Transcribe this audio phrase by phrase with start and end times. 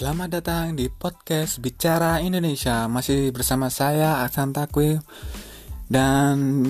[0.00, 2.88] Selamat datang di podcast Bicara Indonesia.
[2.88, 4.96] Masih bersama saya Aksan Takwi
[5.84, 6.64] Dan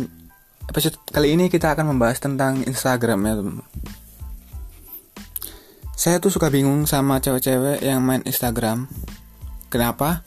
[0.67, 3.35] episode kali ini kita akan membahas tentang Instagram ya
[5.95, 8.91] Saya tuh suka bingung sama cewek-cewek yang main Instagram.
[9.71, 10.27] Kenapa?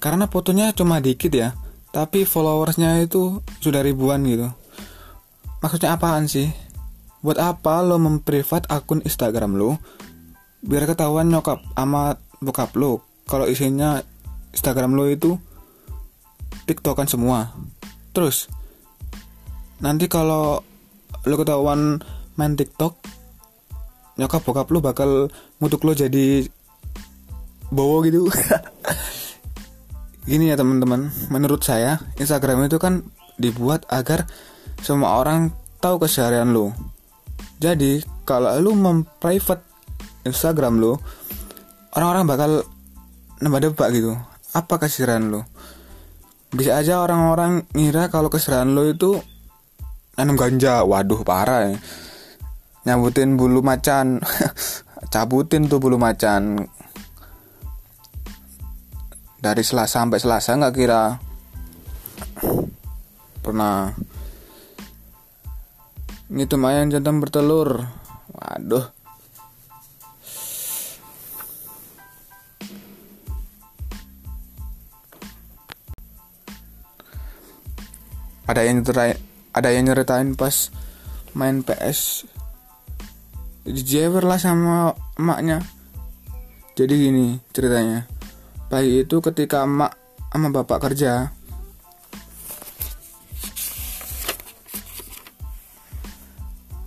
[0.00, 1.52] Karena fotonya cuma dikit ya.
[1.92, 4.48] Tapi followersnya itu sudah ribuan gitu.
[5.60, 6.48] Maksudnya apaan sih?
[7.20, 9.76] Buat apa lo memprivat akun Instagram lo
[10.64, 14.00] biar ketahuan nyokap sama bokap lo kalau isinya
[14.54, 15.36] Instagram lo itu
[16.68, 17.52] TikTokan semua.
[18.12, 18.48] Terus
[19.78, 20.64] nanti kalau
[21.24, 22.00] lo ketahuan
[22.34, 22.96] main TikTok
[24.18, 25.10] nyokap bokap lo bakal
[25.60, 26.48] ngutuk lo jadi
[27.68, 28.26] bowo gitu.
[30.28, 31.12] Gini ya teman-teman.
[31.32, 33.04] Menurut saya Instagram itu kan
[33.38, 34.28] dibuat agar
[34.82, 36.74] semua orang tahu keseharian lo
[37.58, 39.62] jadi kalau lo memprivate
[40.22, 41.02] Instagram lo
[41.96, 42.50] orang-orang bakal
[43.40, 44.12] nembak-debak gitu.
[44.56, 45.46] Apa kesirahan lo
[46.48, 49.20] bisa aja orang-orang ngira kalau kesirahan lo itu
[50.16, 50.80] nanam ganja.
[50.84, 51.76] Waduh parah ya.
[52.88, 54.24] Nyabutin bulu macan.
[55.12, 56.64] Cabutin tuh bulu macan.
[59.38, 61.20] Dari selasa sampai selasa nggak kira.
[63.44, 63.92] Pernah.
[66.32, 67.84] Itu mayan jantan bertelur.
[68.32, 68.97] Waduh
[78.48, 79.20] ada yang nyeritain
[79.52, 80.72] ada yang nyeritain pas
[81.36, 82.24] main PS
[83.68, 85.60] dijewer lah sama emaknya.
[86.72, 88.08] Jadi gini ceritanya.
[88.72, 89.92] Pagi itu ketika emak
[90.32, 91.32] sama bapak kerja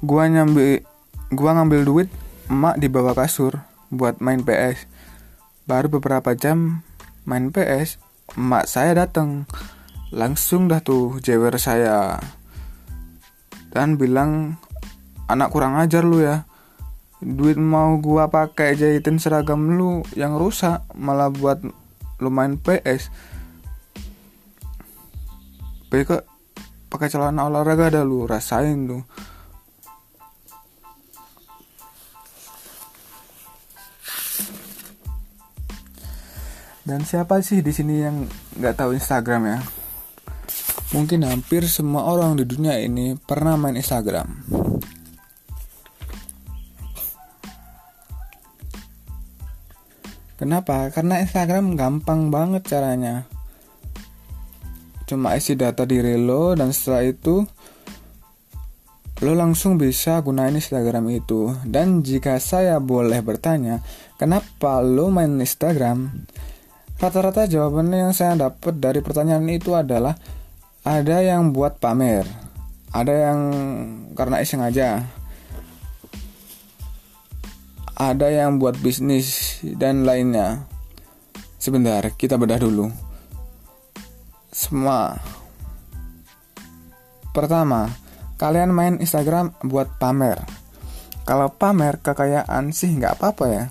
[0.01, 0.81] gua nyambil
[1.33, 2.09] gua ngambil duit
[2.49, 3.61] emak di bawah kasur
[3.93, 4.85] buat main PS
[5.69, 6.85] baru beberapa jam
[7.25, 8.01] main PS
[8.37, 9.45] emak saya datang
[10.11, 12.19] langsung dah tuh jewer saya.
[13.71, 14.59] Dan bilang
[15.31, 16.43] anak kurang ajar lu ya.
[17.21, 21.63] Duit mau gua pakai jahitin seragam lu yang rusak malah buat
[22.21, 23.09] lu main PS
[25.89, 26.23] Beka
[26.87, 29.03] pakai celana olahraga dah lu rasain tuh
[36.85, 38.23] dan siapa sih di sini yang
[38.55, 39.59] nggak tahu Instagram ya
[40.91, 44.27] Mungkin hampir semua orang di dunia ini pernah main Instagram.
[50.35, 50.91] Kenapa?
[50.91, 53.23] Karena Instagram gampang banget caranya.
[55.07, 57.45] Cuma isi data diri lo dan setelah itu
[59.21, 61.53] lo langsung bisa gunain Instagram itu.
[61.61, 63.79] Dan jika saya boleh bertanya,
[64.17, 66.09] kenapa lo main Instagram?
[66.97, 70.17] Rata-rata jawabannya yang saya dapat dari pertanyaan itu adalah
[70.81, 72.25] ada yang buat pamer.
[72.89, 73.39] Ada yang
[74.17, 75.05] karena iseng aja.
[77.93, 80.65] Ada yang buat bisnis dan lainnya.
[81.61, 82.89] Sebentar kita bedah dulu.
[84.49, 85.21] Semua.
[87.29, 87.93] Pertama
[88.41, 90.41] kalian main Instagram buat pamer.
[91.29, 93.65] Kalau pamer kekayaan sih nggak apa-apa ya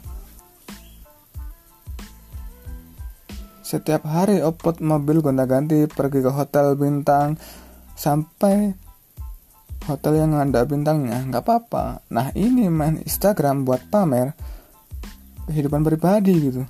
[3.71, 7.39] Setiap hari upload mobil gonta-ganti pergi ke hotel bintang
[7.95, 8.75] sampai
[9.87, 12.03] hotel yang ada bintangnya nggak apa-apa.
[12.11, 14.35] Nah ini main Instagram buat pamer
[15.47, 16.67] kehidupan pribadi gitu.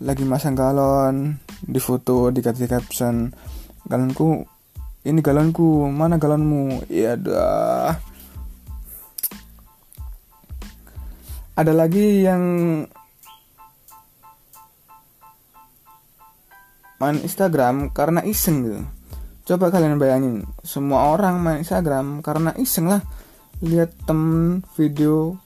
[0.00, 3.28] Lagi masang galon, di foto, dikasih caption,
[3.84, 4.48] galonku
[5.04, 6.88] ini galonku, mana galonmu?
[6.88, 8.00] Ya dah.
[11.52, 12.42] Ada lagi yang
[17.02, 18.80] main Instagram karena iseng gitu.
[19.44, 23.02] Coba kalian bayangin semua orang main Instagram karena iseng lah.
[23.60, 25.38] Lihat temen video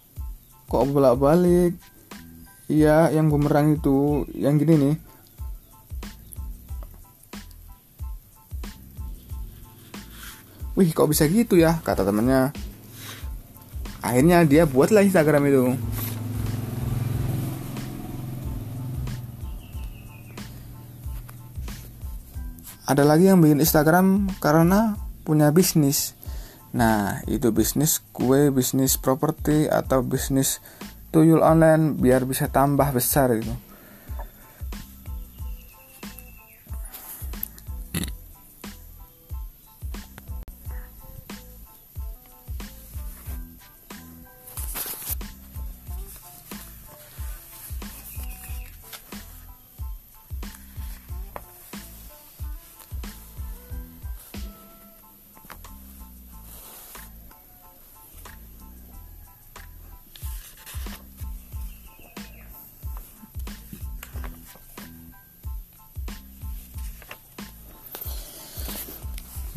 [0.68, 1.72] kok bolak balik
[2.68, 4.94] iya yang bumerang itu yang gini nih.
[10.78, 12.54] Wih kok bisa gitu ya kata temennya.
[13.98, 15.64] Akhirnya dia buatlah Instagram itu
[22.88, 24.96] ada lagi yang bikin Instagram karena
[25.28, 26.16] punya bisnis.
[26.72, 30.64] Nah itu bisnis kue bisnis properti atau bisnis
[31.12, 33.67] tuyul online biar bisa tambah besar itu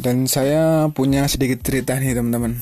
[0.01, 2.57] Dan saya punya sedikit cerita nih teman-teman.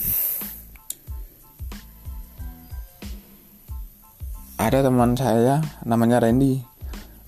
[4.59, 6.59] Ada teman saya namanya Randy.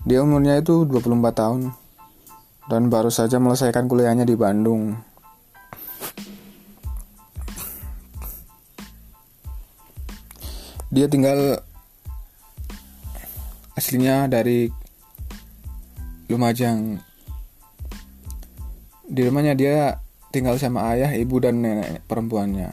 [0.04, 1.72] Dia umurnya itu 24 tahun
[2.68, 5.00] dan baru saja menyelesaikan kuliahnya di Bandung.
[10.92, 11.63] Dia tinggal
[13.80, 14.68] aslinya dari
[16.28, 17.00] Lumajang.
[19.08, 20.00] Di rumahnya dia
[20.31, 22.72] tinggal sama ayah, ibu dan nenek perempuannya.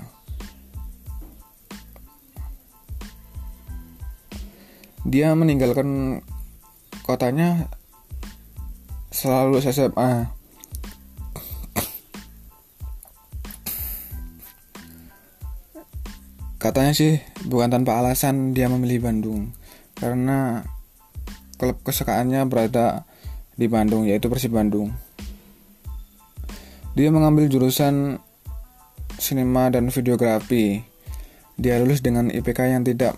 [5.03, 6.23] Dia meninggalkan
[7.03, 7.67] kotanya
[9.11, 10.31] selalu SMA.
[16.59, 19.55] Katanya sih bukan tanpa alasan dia memilih Bandung
[19.95, 20.67] karena
[21.55, 23.07] klub kesukaannya berada
[23.55, 25.08] di Bandung yaitu Persib Bandung.
[26.99, 28.19] Dia mengambil jurusan
[29.23, 30.83] sinema dan videografi.
[31.55, 33.15] Dia lulus dengan IPK yang tidak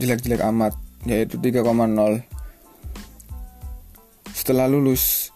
[0.00, 0.72] jelek-jelek amat,
[1.04, 2.24] yaitu 3,0.
[4.32, 5.28] Setelah lulus,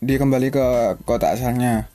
[0.00, 0.64] dia kembali ke
[1.04, 1.92] kota asalnya.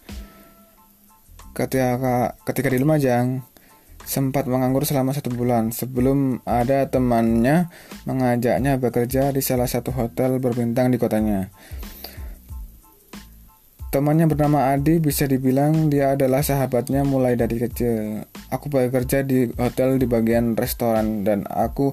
[1.57, 3.41] Ketika ketika di Lumajang,
[4.05, 7.71] sempat menganggur selama satu bulan sebelum ada temannya
[8.03, 11.53] mengajaknya bekerja di salah satu hotel berbintang di kotanya.
[13.91, 18.23] Temannya bernama Adi bisa dibilang dia adalah sahabatnya mulai dari kecil.
[18.47, 21.91] Aku bekerja di hotel di bagian restoran dan aku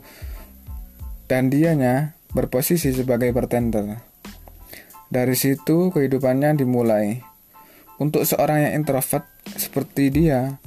[1.26, 3.98] dan dianya berposisi sebagai bartender.
[5.10, 7.18] Dari situ kehidupannya dimulai.
[7.98, 9.26] Untuk seorang yang introvert
[9.58, 10.62] seperti dia,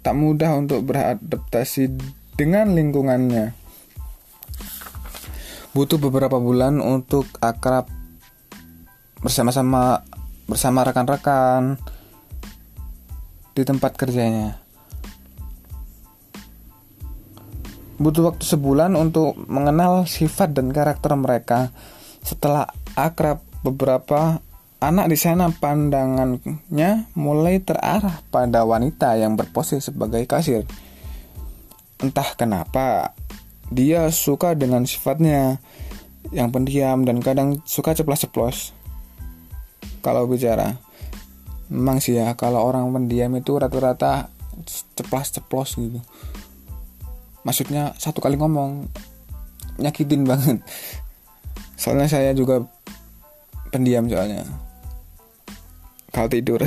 [0.00, 1.92] tak mudah untuk beradaptasi
[2.36, 3.52] dengan lingkungannya.
[5.70, 7.86] Butuh beberapa bulan untuk akrab
[9.20, 10.02] bersama-sama
[10.48, 11.78] bersama rekan-rekan
[13.54, 14.58] di tempat kerjanya.
[18.00, 21.68] Butuh waktu sebulan untuk mengenal sifat dan karakter mereka.
[22.24, 24.40] Setelah akrab beberapa
[24.80, 30.64] Anak di sana pandangannya mulai terarah pada wanita yang berposisi sebagai kasir.
[32.00, 33.12] Entah kenapa,
[33.68, 35.60] dia suka dengan sifatnya
[36.32, 38.72] yang pendiam dan kadang suka ceplos-ceplos.
[40.00, 40.80] Kalau bicara,
[41.68, 44.32] memang sih ya kalau orang pendiam itu rata-rata
[44.96, 46.00] ceplos-ceplos gitu.
[47.44, 48.88] Maksudnya satu kali ngomong
[49.76, 50.64] nyakitin banget.
[51.76, 52.64] Soalnya saya juga
[53.68, 54.69] pendiam soalnya
[56.10, 56.60] kalau tidur.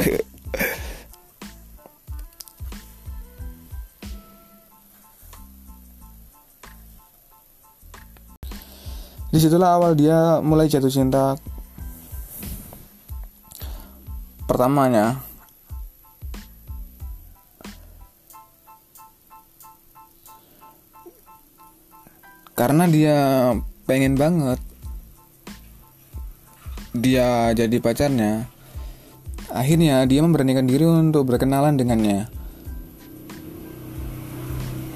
[9.33, 11.33] Di situlah awal dia mulai jatuh cinta.
[14.43, 15.17] Pertamanya
[22.53, 23.17] Karena dia
[23.89, 24.61] pengen banget
[26.93, 28.52] Dia jadi pacarnya
[29.53, 32.25] Akhirnya dia memberanikan diri untuk berkenalan dengannya.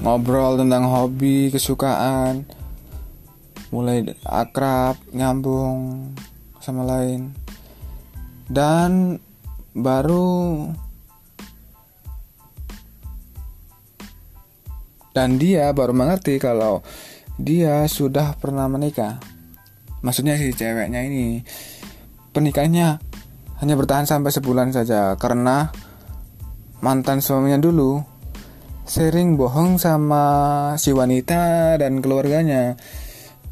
[0.02, 2.42] Ngobrol tentang hobi, kesukaan,
[3.70, 6.10] mulai akrab, nyambung
[6.58, 7.30] sama lain.
[8.50, 9.22] Dan
[9.78, 10.66] baru
[15.14, 16.82] dan dia baru mengerti kalau
[17.38, 19.22] dia sudah pernah menikah.
[20.02, 21.46] Maksudnya si ceweknya ini
[22.34, 23.07] pernikahannya
[23.58, 25.70] hanya bertahan sampai sebulan saja karena
[26.78, 27.98] mantan suaminya dulu
[28.88, 30.24] sering bohong sama
[30.80, 32.78] si wanita dan keluarganya.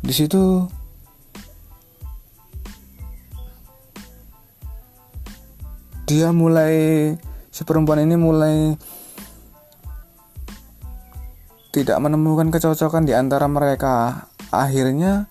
[0.00, 0.64] Di situ
[6.06, 7.12] dia mulai
[7.50, 8.78] si perempuan ini mulai
[11.74, 14.24] tidak menemukan kecocokan di antara mereka.
[14.54, 15.26] Akhirnya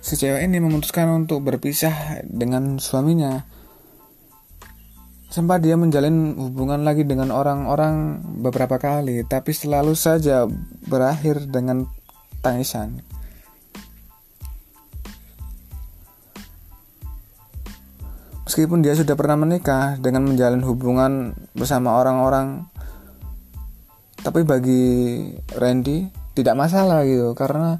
[0.00, 3.55] si cewek ini memutuskan untuk berpisah dengan suaminya
[5.36, 10.48] Sempat dia menjalin hubungan lagi dengan orang-orang beberapa kali, tapi selalu saja
[10.88, 11.84] berakhir dengan
[12.40, 13.04] tangisan.
[18.48, 22.72] Meskipun dia sudah pernah menikah dengan menjalin hubungan bersama orang-orang,
[24.24, 24.84] tapi bagi
[25.52, 27.76] Randy tidak masalah gitu karena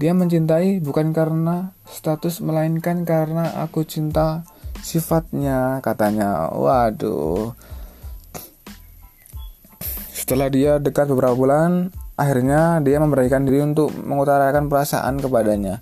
[0.00, 4.48] dia mencintai bukan karena status melainkan karena aku cinta
[4.80, 7.52] sifatnya katanya waduh.
[10.10, 15.80] Setelah dia dekat beberapa bulan akhirnya dia memberanikan diri untuk mengutarakan perasaan kepadanya.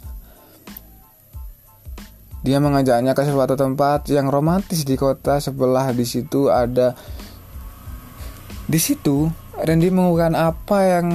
[2.47, 5.43] Dia mengajaknya ke suatu tempat yang romantis di kota.
[5.43, 6.95] Sebelah di situ ada
[8.69, 9.27] di situ
[9.59, 11.07] Randy mengungkapkan apa yang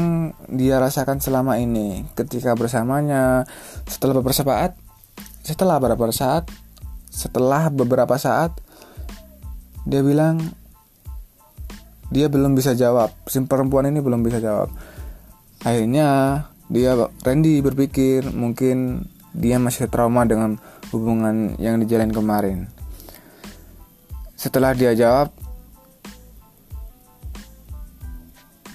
[0.52, 2.04] dia rasakan selama ini.
[2.12, 3.48] Ketika bersamanya
[3.88, 4.76] setelah beberapa saat
[5.48, 6.52] setelah beberapa saat
[7.14, 8.58] setelah beberapa saat
[9.86, 10.42] dia bilang
[12.10, 13.14] dia belum bisa jawab.
[13.30, 14.74] Si perempuan ini belum bisa jawab.
[15.62, 16.42] Akhirnya
[16.74, 20.58] dia Randy berpikir mungkin dia masih trauma dengan
[20.90, 22.66] hubungan yang dijalin kemarin.
[24.34, 25.30] Setelah dia jawab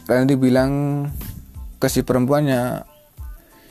[0.09, 1.05] Randy bilang
[1.79, 2.83] ke si perempuannya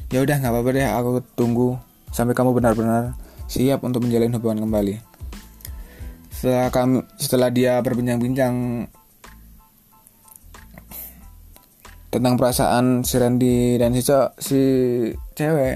[0.07, 1.75] ya udah nggak apa-apa deh aku tunggu
[2.15, 4.95] sampai kamu benar-benar siap untuk menjalin hubungan kembali.
[6.29, 8.85] Setelah kami setelah dia berbincang-bincang
[12.07, 14.03] tentang perasaan si Randy dan si
[14.39, 14.61] si
[15.35, 15.75] cewek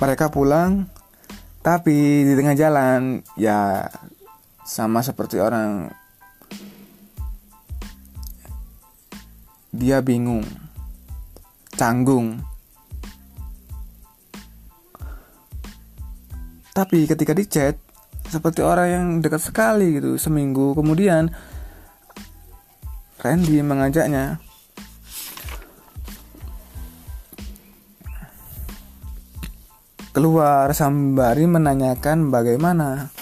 [0.00, 0.88] mereka pulang
[1.60, 3.84] tapi di tengah jalan ya
[4.64, 5.92] sama seperti orang
[9.70, 10.46] dia bingung.
[11.74, 12.42] Canggung.
[16.70, 17.78] Tapi ketika di chat
[18.30, 21.34] seperti orang yang dekat sekali gitu seminggu kemudian
[23.20, 24.38] Randy mengajaknya.
[30.10, 33.12] Keluar sembari menanyakan bagaimana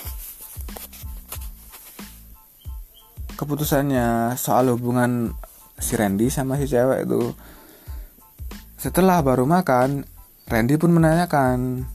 [3.36, 5.36] keputusannya soal hubungan
[5.78, 7.32] si Randy sama si cewek itu
[8.78, 10.06] setelah baru makan
[10.50, 11.86] Randy pun menanyakan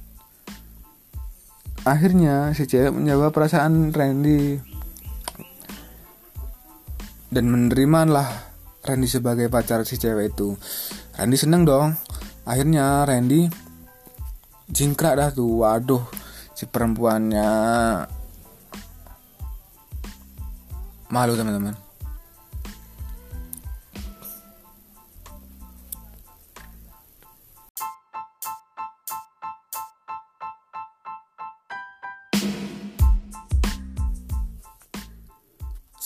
[1.83, 4.59] akhirnya si cewek menjawab perasaan Randy
[7.33, 8.29] dan menerima lah
[8.83, 10.59] Randy sebagai pacar si cewek itu.
[11.15, 11.95] Randy seneng dong.
[12.43, 13.47] Akhirnya Randy
[14.67, 16.03] jingkrak dah tuh waduh
[16.51, 17.47] si perempuannya.
[21.09, 21.82] Malu teman-teman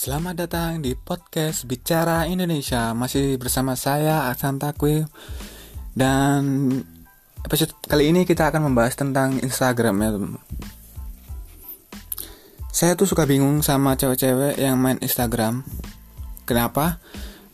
[0.07, 2.95] Selamat datang di podcast Bicara Indonesia.
[2.95, 5.03] Masih bersama saya Aksan Takwi
[5.91, 6.71] Dan
[7.43, 10.09] episode kali ini kita akan membahas tentang Instagram ya
[12.71, 15.67] saya tuh suka bingung sama cewek-cewek yang main Instagram.
[16.47, 17.03] Kenapa?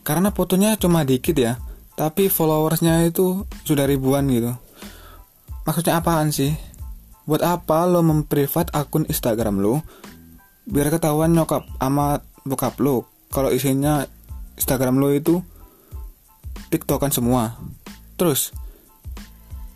[0.05, 1.57] Karena fotonya cuma dikit ya.
[1.97, 4.53] Tapi followersnya itu sudah ribuan gitu.
[5.65, 6.53] Maksudnya apaan sih?
[7.25, 9.81] Buat apa lo memprivat akun Instagram lo
[10.69, 13.07] biar ketahuan nyokap sama bokap lo.
[13.33, 14.05] Kalau isinya
[14.59, 15.41] Instagram lo itu
[16.69, 17.57] tiktokan semua.
[18.15, 18.53] Terus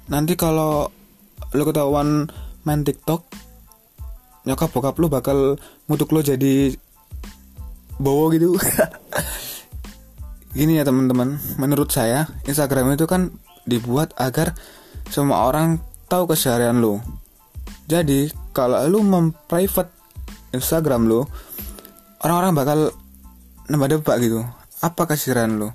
[0.08, 0.92] nanti kalau
[1.52, 2.32] lo ketahuan
[2.64, 3.24] main TikTok
[4.48, 5.60] nyokap bokap lo bakal
[5.92, 6.76] ngutuk lo jadi
[8.00, 8.56] bowo gitu.
[10.58, 11.38] Gini ya teman-teman.
[11.60, 13.36] Menurut saya Instagram itu kan
[13.68, 14.56] dibuat agar
[15.12, 17.04] semua orang tahu keseharian lo.
[17.88, 19.92] Jadi kalau lo memprivate
[20.56, 21.28] Instagram lo
[22.22, 22.80] orang-orang bakal
[23.70, 24.42] nambah debak gitu.
[24.82, 25.74] Apa keseharian lo?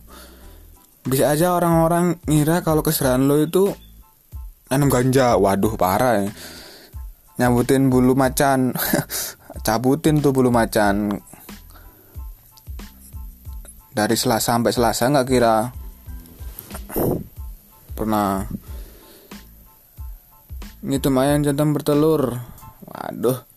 [1.03, 3.71] Bisa aja orang-orang ngira kalau keseharian lo itu
[4.71, 5.35] nanam ganja.
[5.39, 6.27] Waduh parah ya.
[7.43, 8.75] Nyambutin bulu macan.
[9.67, 11.21] Cabutin tuh bulu macan.
[13.93, 15.69] Dari selasa sampai selasa nggak kira.
[17.93, 18.49] Pernah.
[20.83, 22.35] Ini tuh mayan jantan bertelur.
[22.83, 23.52] Waduh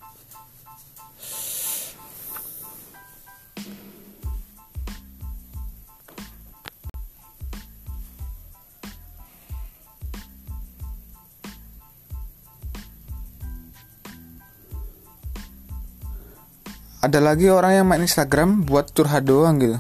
[17.05, 19.77] ada lagi orang yang main Instagram buat curhat doang gitu.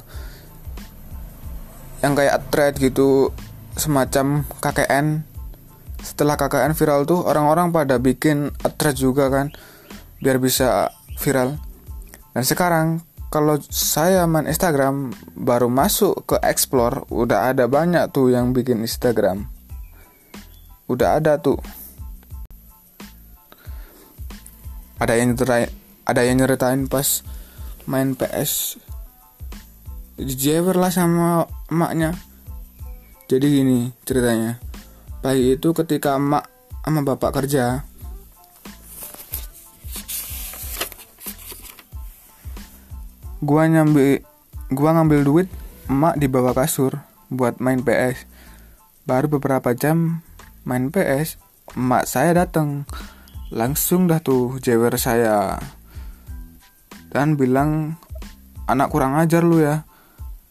[2.05, 3.33] Yang kayak thread gitu
[3.73, 5.25] semacam KKN
[6.05, 9.49] setelah KKN viral tuh orang-orang pada bikin thread juga kan
[10.21, 11.57] biar bisa viral.
[12.37, 13.01] Dan sekarang
[13.33, 19.49] kalau saya main Instagram baru masuk ke explore udah ada banyak tuh yang bikin Instagram.
[20.85, 21.57] Udah ada tuh.
[25.01, 25.73] Ada yang terakhir
[26.05, 27.25] ada yang nyeritain pas
[27.89, 28.81] main PS
[30.21, 32.15] dijewer lah sama emaknya.
[33.25, 34.61] Jadi gini ceritanya.
[35.25, 36.45] Pagi itu ketika emak
[36.85, 37.81] sama bapak kerja
[43.41, 44.21] gua nyambi
[44.69, 45.47] gua ngambil duit
[45.89, 47.01] emak di bawah kasur
[47.33, 48.29] buat main PS
[49.09, 50.21] baru beberapa jam
[50.61, 51.41] main PS
[51.73, 52.85] emak saya datang
[53.49, 55.57] langsung dah tuh jewer saya
[57.15, 57.95] dan bilang
[58.67, 59.87] anak kurang ajar lu ya.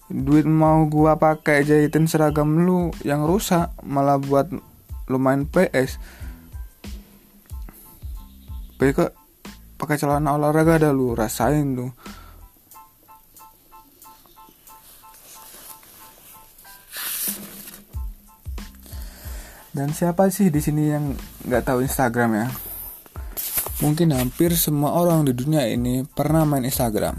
[0.08, 4.48] Duit mau gua pakai jahitin seragam lu yang rusak malah buat
[5.12, 6.00] lu main PS
[8.80, 9.12] baik
[9.76, 11.92] pakai celana olahraga dah lu rasain tuh.
[19.74, 21.16] Dan siapa sih di sini yang
[21.48, 22.46] nggak tahu Instagram ya?
[23.82, 27.16] Mungkin hampir semua orang di dunia ini pernah main Instagram.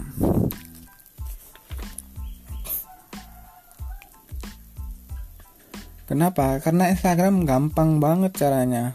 [6.06, 6.62] Kenapa?
[6.62, 8.94] Karena Instagram gampang banget caranya.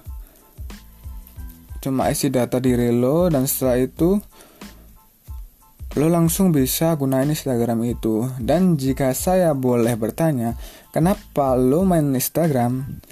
[1.82, 4.20] Cuma isi data diri lo dan setelah itu
[5.98, 8.30] lo langsung bisa gunain Instagram itu.
[8.38, 10.54] Dan jika saya boleh bertanya,
[10.94, 13.02] kenapa lo main Instagram?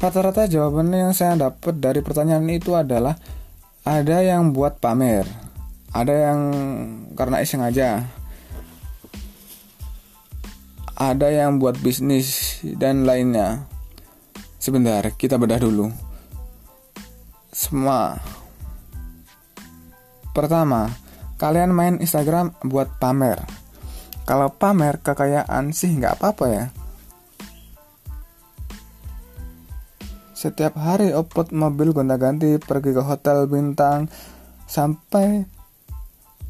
[0.00, 3.16] Rata-rata jawabannya yang saya dapat dari pertanyaan itu adalah
[3.86, 5.30] ada yang buat pamer,
[5.94, 6.40] ada yang
[7.14, 8.02] karena iseng aja,
[10.98, 13.62] ada yang buat bisnis dan lainnya.
[14.58, 15.94] Sebentar, kita bedah dulu.
[17.54, 18.18] Semua.
[20.34, 20.90] Pertama,
[21.38, 23.38] kalian main Instagram buat pamer.
[24.26, 26.64] Kalau pamer kekayaan sih nggak apa-apa ya
[30.46, 34.06] Setiap hari opot mobil gonta-ganti pergi ke hotel bintang
[34.62, 35.42] sampai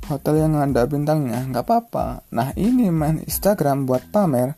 [0.05, 2.29] hotel yang ada bintangnya nggak apa-apa.
[2.29, 4.53] Nah ini main Instagram buat pamer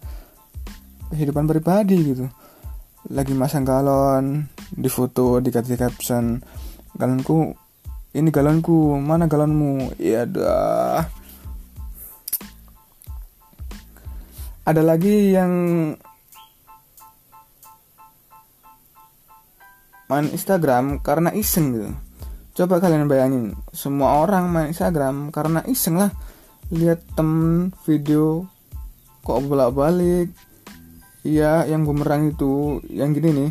[1.15, 2.27] kehidupan pribadi gitu.
[3.15, 6.43] Lagi masang galon, di foto, dikasih caption,
[6.99, 7.55] galonku
[8.11, 10.03] ini galonku, mana galonmu?
[10.03, 11.07] Iya dah.
[14.67, 15.53] Ada lagi yang
[20.09, 21.91] main Instagram karena iseng gitu.
[22.59, 26.11] Coba kalian bayangin semua orang main Instagram karena iseng lah.
[26.73, 28.49] Lihat temen video
[29.23, 30.29] kok bolak balik
[31.25, 33.51] iya yang bumerang itu yang gini nih.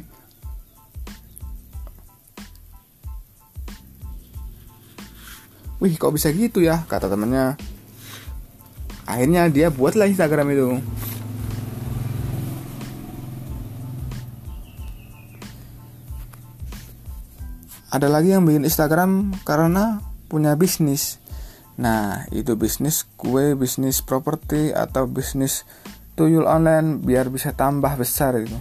[5.78, 7.54] Wih kok bisa gitu ya kata temennya.
[9.06, 10.68] Akhirnya dia buatlah Instagram itu
[17.88, 21.24] ada lagi yang bikin Instagram karena punya bisnis.
[21.80, 25.64] Nah itu bisnis kue bisnis properti atau bisnis
[26.18, 28.58] tuyul online biar bisa tambah besar itu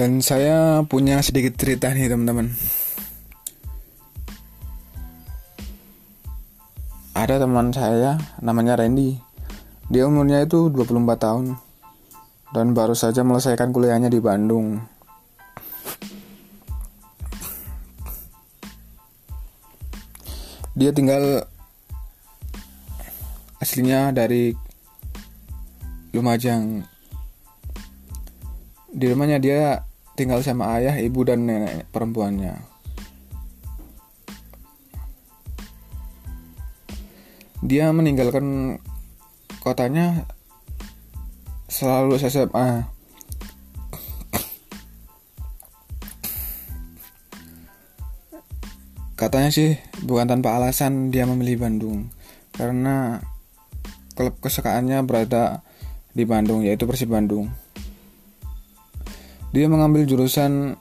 [0.00, 2.48] Dan saya punya sedikit cerita nih teman-teman.
[7.12, 9.20] Ada teman saya namanya Randy.
[9.92, 11.52] Dia umurnya itu 24 tahun
[12.56, 14.80] dan baru saja menyelesaikan kuliahnya di Bandung.
[20.80, 21.44] Dia tinggal
[23.60, 24.56] aslinya dari
[26.16, 26.88] Lumajang.
[28.96, 29.89] Di rumahnya dia
[30.20, 32.60] tinggal sama ayah, ibu dan nenek perempuannya.
[37.64, 38.76] Dia meninggalkan
[39.64, 40.28] kotanya
[41.72, 42.84] selalu SMA.
[49.16, 52.08] Katanya sih bukan tanpa alasan dia memilih Bandung
[52.56, 53.20] karena
[54.16, 55.60] klub kesukaannya berada
[56.16, 57.52] di Bandung yaitu Persib Bandung.
[59.50, 60.78] Dia mengambil jurusan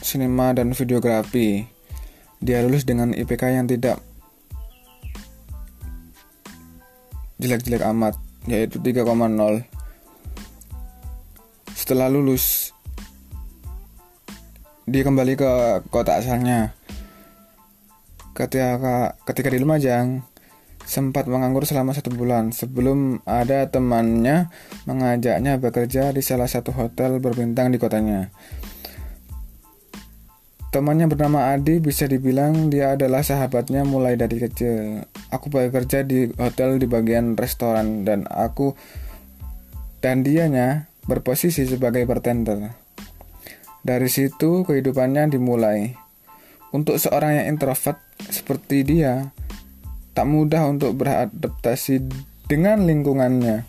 [0.00, 1.68] sinema dan videografi.
[2.40, 4.00] Dia lulus dengan IPK yang tidak
[7.36, 8.16] jelek-jelek amat,
[8.48, 9.04] yaitu 3,0.
[11.76, 12.72] Setelah lulus,
[14.88, 15.50] dia kembali ke
[15.92, 16.72] kota asalnya.
[18.32, 20.24] Ketika ketika di Lumajang,
[20.86, 24.54] sempat menganggur selama satu bulan sebelum ada temannya
[24.86, 28.30] mengajaknya bekerja di salah satu hotel berbintang di kotanya.
[30.70, 35.02] Temannya bernama Adi bisa dibilang dia adalah sahabatnya mulai dari kecil.
[35.34, 38.76] Aku bekerja di hotel di bagian restoran dan aku
[40.04, 42.76] dan dianya berposisi sebagai bartender.
[43.82, 45.94] Dari situ kehidupannya dimulai.
[46.74, 47.96] Untuk seorang yang introvert
[48.28, 49.32] seperti dia,
[50.16, 52.00] tak mudah untuk beradaptasi
[52.48, 53.68] dengan lingkungannya.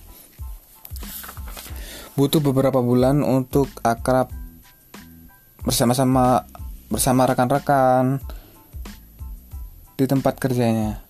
[2.16, 4.32] Butuh beberapa bulan untuk akrab
[5.68, 6.48] bersama-sama
[6.88, 8.24] bersama rekan-rekan
[10.00, 11.04] di tempat kerjanya.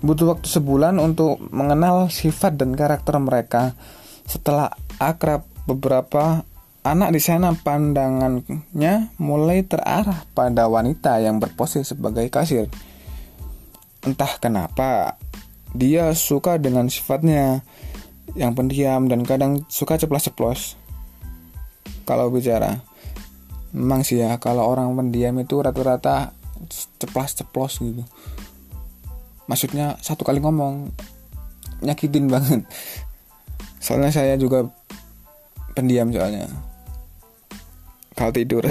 [0.00, 3.76] Butuh waktu sebulan untuk mengenal sifat dan karakter mereka.
[4.24, 6.47] Setelah akrab beberapa
[6.88, 12.72] anak di sana pandangannya mulai terarah pada wanita yang berposisi sebagai kasir.
[14.00, 15.20] Entah kenapa
[15.76, 17.60] dia suka dengan sifatnya
[18.32, 20.76] yang pendiam dan kadang suka ceplas-ceplos
[22.08, 22.80] kalau bicara
[23.72, 26.32] memang sih ya kalau orang pendiam itu rata-rata
[27.00, 28.04] ceplas-ceplos gitu.
[29.44, 30.88] Maksudnya satu kali ngomong
[31.84, 32.64] nyakitin banget.
[33.80, 34.68] Soalnya saya juga
[35.76, 36.67] pendiam soalnya
[38.18, 38.66] kalau tidur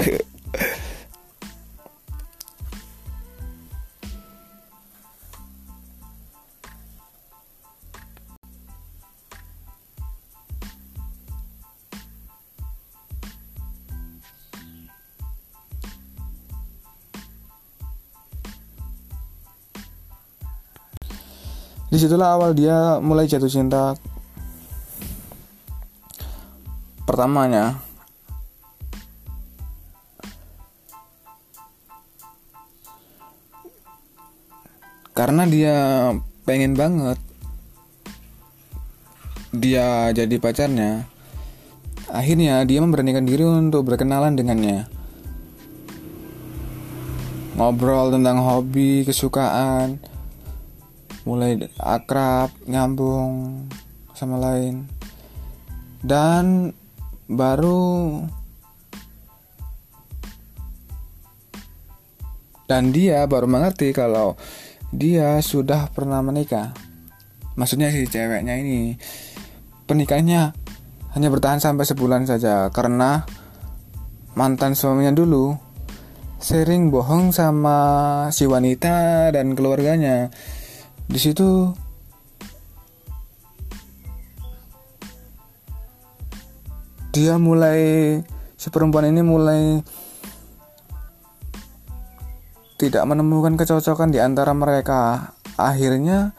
[21.88, 23.96] Di situlah awal dia mulai jatuh cinta
[27.08, 27.87] pertamanya.
[35.18, 35.76] Karena dia
[36.46, 37.18] pengen banget
[39.50, 41.10] dia jadi pacarnya.
[42.06, 44.86] Akhirnya dia memberanikan diri untuk berkenalan dengannya.
[47.58, 49.98] Ngobrol tentang hobi, kesukaan,
[51.26, 53.66] mulai akrab nyambung
[54.16, 54.88] sama lain
[56.00, 56.72] dan
[57.28, 58.24] baru
[62.64, 64.40] dan dia baru mengerti kalau
[64.94, 66.72] dia sudah pernah menikah.
[67.58, 68.94] Maksudnya si ceweknya ini
[69.88, 70.52] pernikahannya
[71.16, 73.26] hanya bertahan sampai sebulan saja karena
[74.38, 75.58] mantan suaminya dulu
[76.38, 77.78] sering bohong sama
[78.30, 80.30] si wanita dan keluarganya.
[81.08, 81.74] Di situ
[87.10, 88.22] dia mulai
[88.54, 89.82] si perempuan ini mulai
[92.78, 95.34] tidak menemukan kecocokan di antara mereka.
[95.58, 96.32] Akhirnya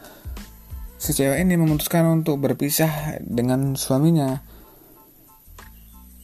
[0.96, 4.40] si cewek ini memutuskan untuk berpisah dengan suaminya.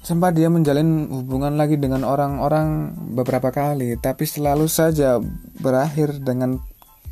[0.06, 5.20] Sempat dia menjalin hubungan lagi dengan orang-orang beberapa kali, tapi selalu saja
[5.60, 6.64] berakhir dengan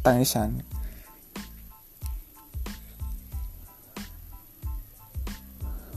[0.05, 0.63] tangisan.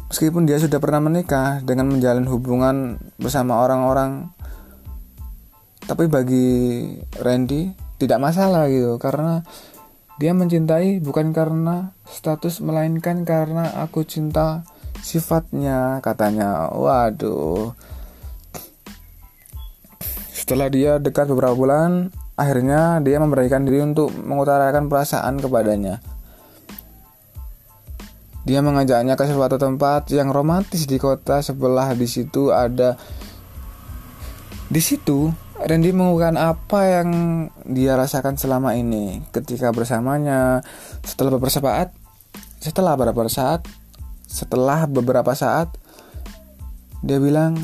[0.08, 4.32] Meskipun dia sudah pernah menikah dengan menjalin hubungan bersama orang-orang
[5.86, 6.48] Tapi bagi
[7.22, 8.98] Randy tidak masalah gitu.
[8.98, 9.40] Karena
[10.18, 14.66] dia mencintai bukan karena status Melainkan karena aku cinta
[15.00, 16.02] sifatnya.
[16.02, 17.72] Katanya Waduh.
[20.34, 26.04] Setelah dia dekat beberapa bulan Akhirnya dia memberanikan diri untuk mengutarakan perasaan kepadanya.
[28.44, 31.40] Dia mengajaknya ke suatu tempat yang romantis di kota.
[31.40, 33.00] Sebelah di situ ada
[34.68, 35.32] di situ
[35.66, 37.08] Randy mengungkapkan apa yang
[37.66, 39.18] dia rasakan selama ini?
[39.34, 40.62] Ketika bersamanya
[41.02, 41.90] setelah beberapa saat
[42.62, 43.66] setelah beberapa saat
[44.30, 45.74] setelah beberapa saat
[47.02, 47.58] dia bilang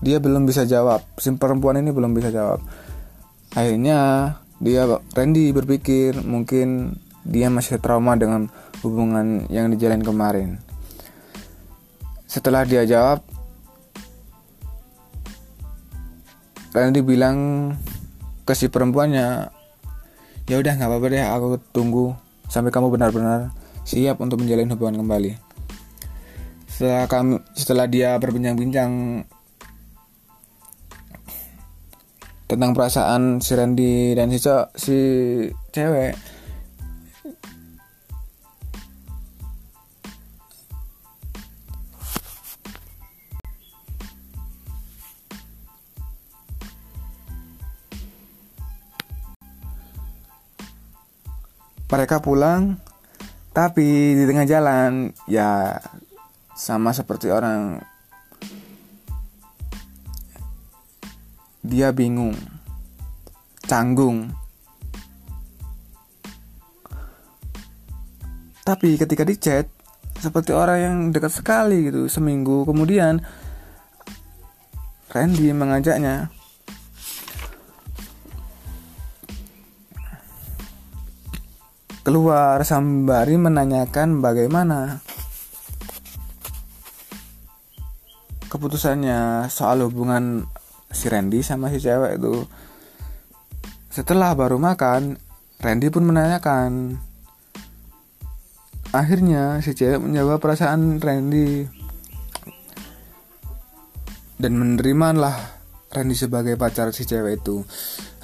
[0.00, 1.04] dia belum bisa jawab.
[1.20, 2.64] Si perempuan ini belum bisa jawab.
[3.52, 4.32] Akhirnya
[4.64, 8.48] dia Randy berpikir mungkin dia masih trauma dengan
[8.80, 10.56] hubungan yang dijalin kemarin.
[12.24, 13.20] Setelah dia jawab,
[16.70, 17.70] Randy bilang
[18.46, 19.50] ke si perempuannya,
[20.46, 22.14] ya udah nggak apa-apa deh, aku tunggu
[22.46, 23.50] sampai kamu benar-benar
[23.82, 25.34] siap untuk menjalin hubungan kembali.
[26.70, 29.22] Setelah kami, setelah dia berbincang-bincang
[32.46, 34.38] tentang perasaan si Randy dan si,
[34.74, 34.98] si
[35.74, 36.14] cewek,
[51.90, 52.78] mereka pulang
[53.50, 55.74] tapi di tengah jalan ya
[56.54, 57.82] sama seperti orang
[61.60, 62.34] dia bingung
[63.70, 64.34] canggung.
[68.66, 69.66] Tapi ketika di chat
[70.18, 73.22] seperti orang yang dekat sekali gitu seminggu kemudian
[75.14, 76.30] Randy mengajaknya.
[82.10, 84.98] Keluar sembari menanyakan bagaimana
[88.50, 90.42] keputusannya soal hubungan
[90.90, 92.50] si Randy sama si cewek itu.
[93.94, 95.22] Setelah baru makan,
[95.62, 96.98] Randy pun menanyakan.
[98.90, 101.70] Akhirnya si cewek menjawab perasaan Randy
[104.34, 104.58] dan
[105.14, 105.62] lah
[105.94, 107.62] Randy sebagai pacar si cewek itu.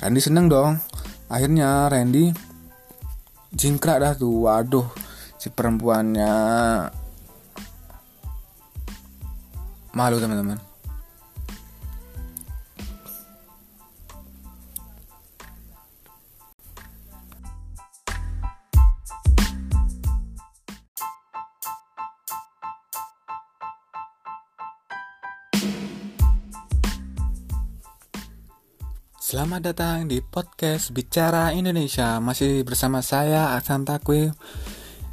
[0.03, 0.75] Randy seneng dong.
[1.31, 2.46] Akhirnya Randy
[3.57, 4.45] jingkrak dah tuh.
[4.45, 4.87] Waduh,
[5.40, 6.33] si perempuannya
[9.97, 10.61] malu teman-teman.
[29.37, 32.16] Selamat datang di podcast Bicara Indonesia.
[32.25, 34.33] Masih bersama saya Aksan Takwi.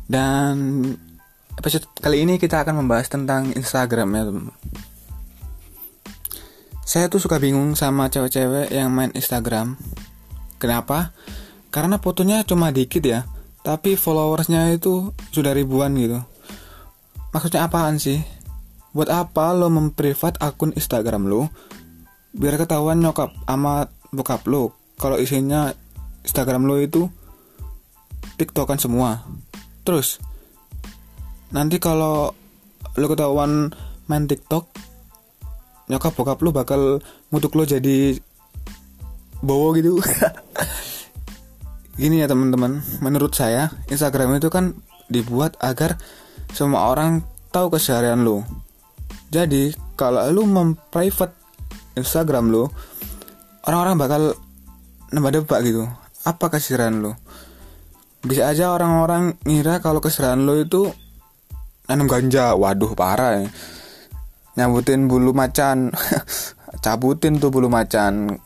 [0.07, 0.79] Dan
[1.59, 4.23] episode kali ini kita akan membahas tentang Instagram ya
[6.87, 9.75] Saya tuh suka bingung sama cewek-cewek yang main Instagram.
[10.55, 11.11] Kenapa?
[11.67, 13.27] Karena fotonya cuma dikit ya.
[13.59, 16.23] Tapi followersnya itu sudah ribuan gitu.
[17.35, 18.23] Maksudnya apaan sih?
[18.95, 21.51] Buat apa lo memprivat akun Instagram lo
[22.31, 25.73] biar ketahuan nyokap amat bokap lo kalau isinya
[26.23, 27.09] Instagram lo itu
[28.39, 29.25] TikTokan semua.
[29.83, 30.21] Terus
[31.51, 32.31] nanti kalau
[32.95, 33.73] lo ketahuan
[34.07, 34.69] main TikTok
[35.91, 36.81] nyokap bokap lo bakal
[37.33, 38.15] ngutuk lo jadi
[39.43, 39.99] bowo gitu.
[41.99, 42.79] Gini ya teman-teman.
[43.03, 44.77] Menurut saya Instagram itu kan
[45.11, 45.99] dibuat agar
[46.55, 48.45] semua orang tahu keseharian lo
[49.33, 51.33] jadi kalau lo memprivate
[51.97, 52.69] Instagram lo
[53.67, 54.21] orang-orang bakal
[55.11, 55.87] nambah debat gitu.
[56.23, 57.19] Apa kesiran lo
[58.23, 60.87] bisa aja orang-orang ngira kalau kesiran lo itu
[61.91, 62.55] nanam ganja.
[62.55, 63.45] Waduh parah ya.
[64.55, 65.91] Nyambutin bulu macan.
[66.83, 68.39] Cabutin tuh bulu macan.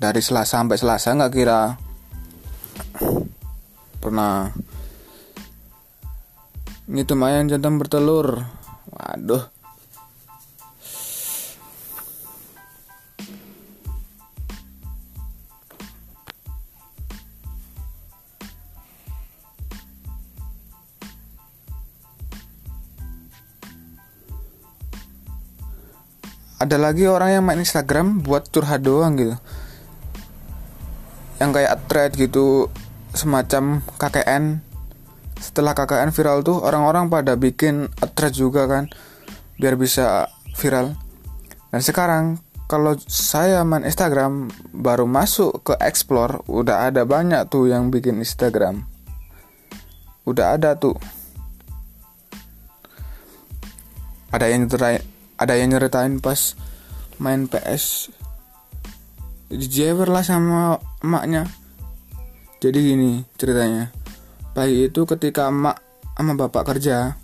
[0.00, 1.74] Dari selasa sampai selasa nggak kira.
[3.98, 4.54] Pernah.
[6.86, 8.38] Ini tuh mayan jantan bertelur.
[8.94, 9.59] Waduh
[26.60, 29.32] ada lagi orang yang main Instagram buat curhat doang gitu.
[31.40, 32.68] Yang kayak thread gitu
[33.16, 34.60] semacam KKN
[35.40, 38.92] setelah KKN viral tuh orang-orang pada bikin thread juga kan
[39.56, 40.28] biar bisa
[40.60, 40.92] viral.
[41.72, 42.24] Dan sekarang
[42.68, 48.84] kalau saya main Instagram baru masuk ke explore udah ada banyak tuh yang bikin Instagram.
[50.28, 50.94] Udah ada tuh.
[54.30, 55.09] Ada yang nyeritain
[55.40, 56.52] ada yang nyeritain pas
[57.16, 58.12] main PS
[59.48, 61.48] dijewer lah sama emaknya.
[62.60, 63.88] Jadi gini ceritanya.
[64.52, 65.80] Pagi itu ketika emak
[66.20, 67.16] sama bapak kerja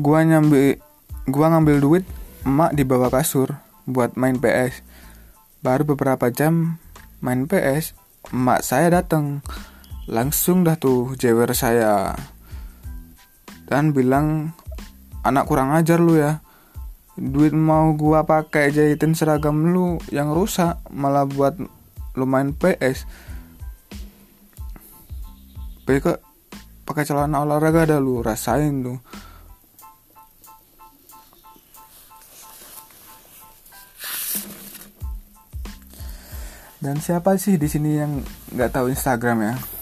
[0.00, 0.80] gua nyambil
[1.28, 2.04] gua ngambil duit
[2.48, 4.80] emak di bawah kasur buat main PS
[5.60, 6.80] baru beberapa jam
[7.20, 7.92] main PS
[8.32, 9.44] emak saya datang
[10.08, 12.16] langsung dah tuh jewer saya
[13.74, 14.54] dan bilang
[15.26, 16.38] anak kurang ajar lu ya.
[17.18, 21.58] Duit mau gua pakai jahitin seragam lu yang rusak malah buat
[22.14, 23.02] lu main PS
[25.90, 26.22] PK
[26.86, 29.02] pakai celana olahraga dah lu rasain tuh.
[36.78, 38.22] Dan siapa sih di sini yang
[38.54, 39.73] nggak tahu Instagram ya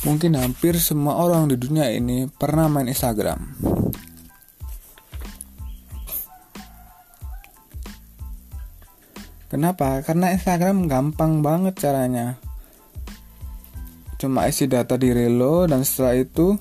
[0.00, 3.52] Mungkin hampir semua orang di dunia ini pernah main Instagram.
[9.50, 10.00] Kenapa?
[10.06, 12.38] Karena Instagram gampang banget caranya.
[14.16, 16.54] Cuma isi data diri lo dan setelah itu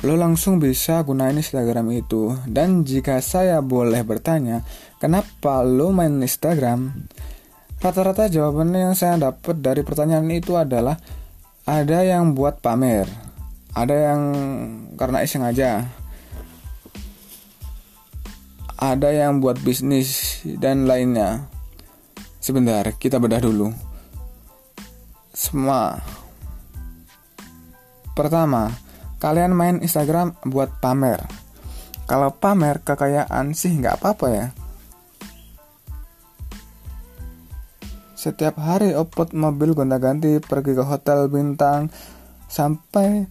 [0.00, 2.34] lo langsung bisa gunain Instagram itu.
[2.48, 4.64] Dan jika saya boleh bertanya,
[4.96, 7.06] kenapa lo main Instagram?
[7.78, 10.96] Rata-rata jawabannya yang saya dapat dari pertanyaan itu adalah
[11.64, 13.08] ada yang buat pamer,
[13.76, 14.22] ada yang
[14.96, 15.88] karena iseng aja
[18.80, 21.44] ada yang buat bisnis dan lainnya.
[22.40, 23.68] Sebentar kita bedah dulu.
[25.36, 26.00] Semua.
[28.16, 28.72] Pertama
[29.20, 31.20] kalian main Instagram buat pamer.
[32.08, 34.46] Kalau pamer kekayaan sih nggak apa-apa ya
[38.20, 41.88] setiap hari upload mobil gonta-ganti pergi ke hotel bintang
[42.52, 43.24] sampai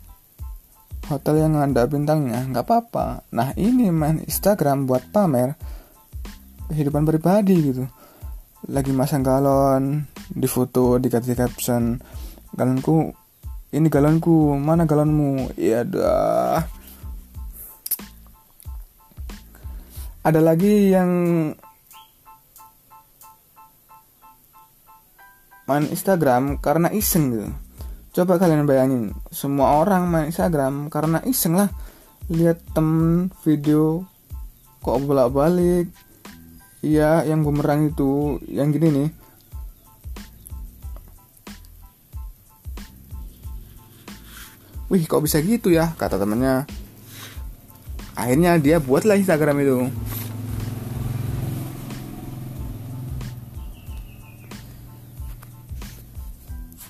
[1.06, 2.42] hotel yang ada bintangnya.
[2.50, 3.22] Nggak apa-apa.
[3.30, 5.54] Nah ini main Instagram buat pamer
[6.74, 7.86] kehidupan pribadi gitu.
[8.66, 12.02] Lagi masang galon di foto dikasih caption
[12.58, 13.14] galonku
[13.70, 15.54] ini galonku mana galonmu?
[15.54, 16.66] Ya dah.
[20.26, 21.10] Ada lagi yang
[25.70, 27.50] main Instagram karena iseng gitu
[28.10, 31.70] Coba kalian bayangin, semua orang main Instagram karena iseng lah
[32.26, 34.02] lihat temen video
[34.82, 35.94] kok bolak-balik.
[36.82, 39.10] Iya, yang bumerang itu, yang gini nih.
[44.90, 45.94] Wih, kok bisa gitu ya?
[45.94, 46.66] Kata temennya.
[48.18, 49.78] Akhirnya dia buatlah Instagram itu.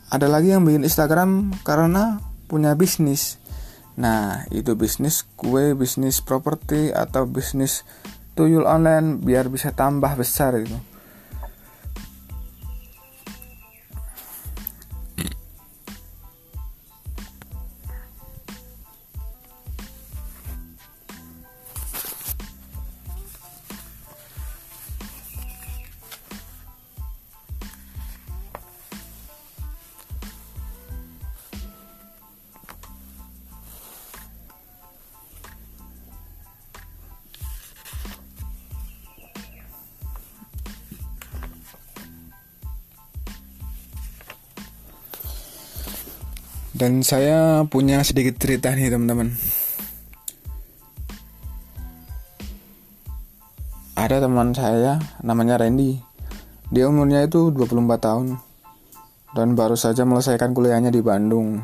[0.09, 2.17] Ada lagi yang bikin Instagram karena
[2.49, 3.37] punya bisnis.
[3.95, 7.85] Nah itu bisnis kue bisnis properti atau bisnis
[8.33, 10.77] tuyul online biar bisa tambah besar itu
[46.89, 49.29] Dan saya punya sedikit cerita nih teman-teman.
[53.93, 56.01] Ada teman saya namanya Randy.
[56.73, 58.41] Dia umurnya itu 24 tahun
[59.37, 61.61] dan baru saja melesaikan kuliahnya di Bandung.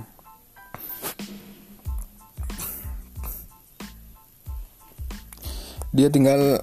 [5.89, 6.61] Dia tinggal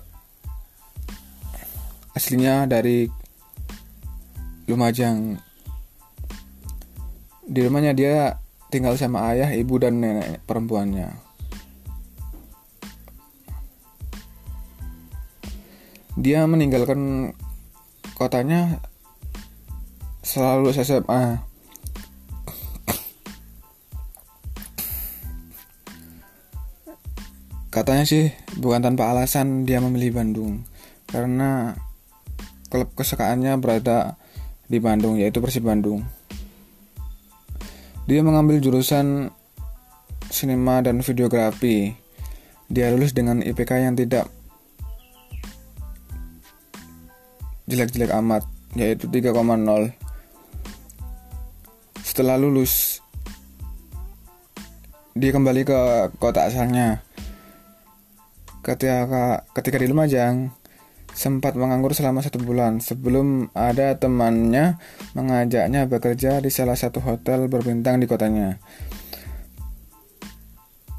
[2.14, 3.10] aslinya dari
[4.70, 5.34] Lumajang.
[7.42, 8.38] Di rumahnya dia
[8.72, 11.12] tinggal sama ayah, ibu, dan nenek perempuannya.
[16.16, 17.32] Dia meninggalkan
[18.16, 18.80] kotanya
[20.24, 21.44] selalu SMA.
[27.72, 28.28] Katanya sih
[28.60, 30.60] bukan tanpa alasan dia memilih Bandung
[31.08, 31.72] karena
[32.68, 34.20] klub kesukaannya berada
[34.68, 36.04] di Bandung yaitu Persib Bandung.
[38.12, 39.32] Dia mengambil jurusan
[40.28, 41.96] sinema dan videografi.
[42.68, 44.28] Dia lulus dengan IPK yang tidak
[47.64, 48.44] jelek-jelek amat,
[48.76, 49.96] yaitu 3,0.
[52.04, 53.00] Setelah lulus,
[55.16, 55.80] dia kembali ke
[56.20, 57.00] kota asalnya.
[58.60, 60.52] Ketika ketika di Lumajang,
[61.12, 64.80] sempat menganggur selama satu bulan sebelum ada temannya
[65.12, 68.56] mengajaknya bekerja di salah satu hotel berbintang di kotanya.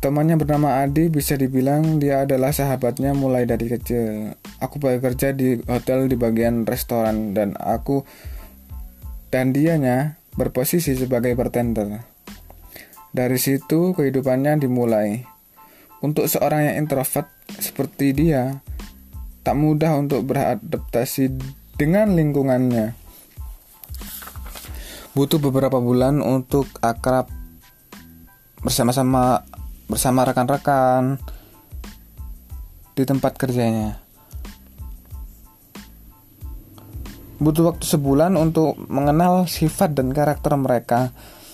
[0.03, 4.35] Temannya bernama Adi bisa dibilang dia adalah sahabatnya mulai dari kecil.
[4.59, 8.03] Aku bekerja di hotel di bagian restoran dan aku
[9.31, 12.03] dan dianya berposisi sebagai bartender.
[13.15, 15.23] Dari situ kehidupannya dimulai.
[16.03, 18.59] Untuk seorang yang introvert seperti dia,
[19.43, 21.35] tak mudah untuk beradaptasi
[21.75, 22.95] dengan lingkungannya.
[25.13, 27.29] Butuh beberapa bulan untuk akrab
[28.63, 29.45] bersama-sama
[29.85, 31.21] bersama rekan-rekan
[32.97, 33.99] di tempat kerjanya.
[37.43, 41.11] Butuh waktu sebulan untuk mengenal sifat dan karakter mereka.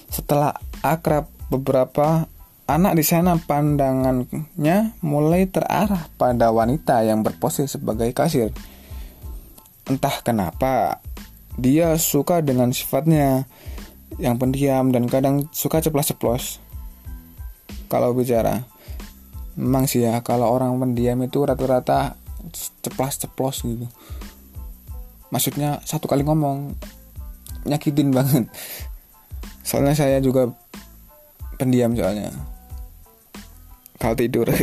[0.08, 0.54] Setelah
[0.86, 2.30] akrab beberapa
[2.70, 8.54] Anak di sana pandangannya mulai terarah pada wanita yang berpose sebagai kasir.
[9.90, 11.02] Entah kenapa,
[11.58, 13.50] dia suka dengan sifatnya
[14.22, 16.62] yang pendiam dan kadang suka ceplos-ceplos.
[17.90, 18.62] Kalau bicara,
[19.58, 22.22] memang sih ya kalau orang pendiam itu rata-rata
[22.86, 23.90] ceplos-ceplos gitu.
[25.34, 26.78] Maksudnya satu kali ngomong
[27.66, 28.46] nyakitin banget.
[29.66, 30.54] Soalnya saya juga
[31.58, 32.59] pendiam soalnya
[34.00, 34.48] kalau tidur.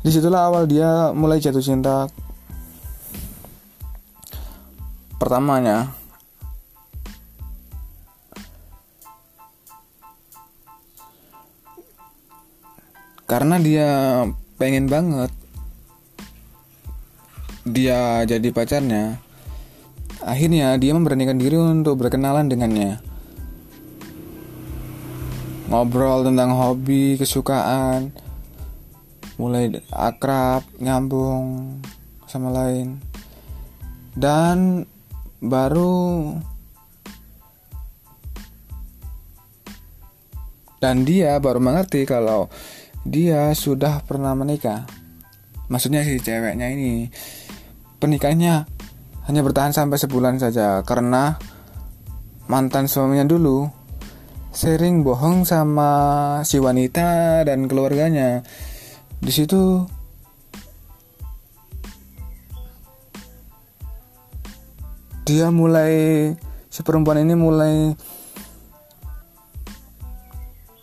[0.00, 2.08] Di situlah awal dia mulai jatuh cinta.
[5.20, 5.99] Pertamanya
[13.30, 13.90] karena dia
[14.58, 15.30] pengen banget
[17.62, 19.22] dia jadi pacarnya
[20.20, 23.00] akhirnya dia memberanikan diri untuk berkenalan dengannya.
[25.70, 28.10] Ngobrol tentang hobi kesukaan
[29.38, 31.78] mulai akrab nyambung
[32.26, 32.98] sama lain.
[34.12, 34.84] Dan
[35.40, 36.34] baru
[40.82, 42.50] dan dia baru mengerti kalau
[43.04, 44.84] dia sudah pernah menikah.
[45.70, 47.08] Maksudnya si ceweknya ini
[48.00, 48.54] pernikahannya
[49.30, 51.38] hanya bertahan sampai sebulan saja karena
[52.50, 53.70] mantan suaminya dulu
[54.50, 55.90] sering bohong sama
[56.42, 58.42] si wanita dan keluarganya.
[59.22, 59.86] Di situ
[65.22, 66.34] dia mulai
[66.66, 67.94] si perempuan ini mulai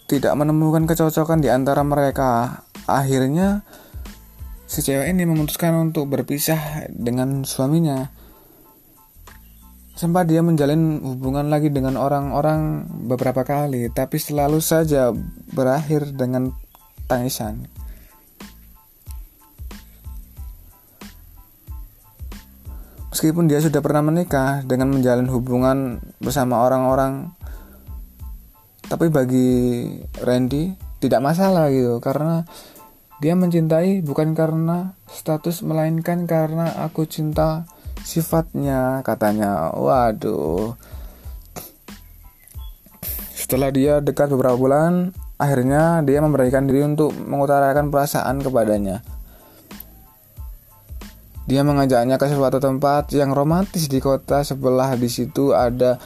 [0.08, 2.64] tidak menemukan kecocokan di antara mereka.
[2.88, 3.68] Akhirnya
[4.64, 8.08] si cewek ini memutuskan untuk berpisah dengan suaminya.
[9.97, 15.12] Sempat dia menjalin hubungan lagi dengan orang-orang beberapa kali, tapi selalu saja
[15.51, 16.53] berakhir dengan
[17.10, 17.68] tangisan.
[23.10, 27.34] Meskipun dia sudah pernah menikah dengan menjalin hubungan bersama orang-orang
[28.88, 29.49] Tapi bagi
[30.23, 30.71] Randy
[31.03, 31.99] tidak masalah gitu.
[31.99, 32.47] Karena
[33.19, 37.67] dia mencintai bukan karena status Melainkan karena aku cinta
[38.01, 39.03] sifatnya.
[39.03, 40.75] Katanya Waduh.
[43.35, 49.05] Setelah dia dekat beberapa bulan Akhirnya dia memberanikan diri untuk mengutarakan perasaan kepadanya.
[51.45, 54.41] Dia mengajaknya ke suatu tempat yang romantis di kota.
[54.41, 56.01] Sebelah di situ ada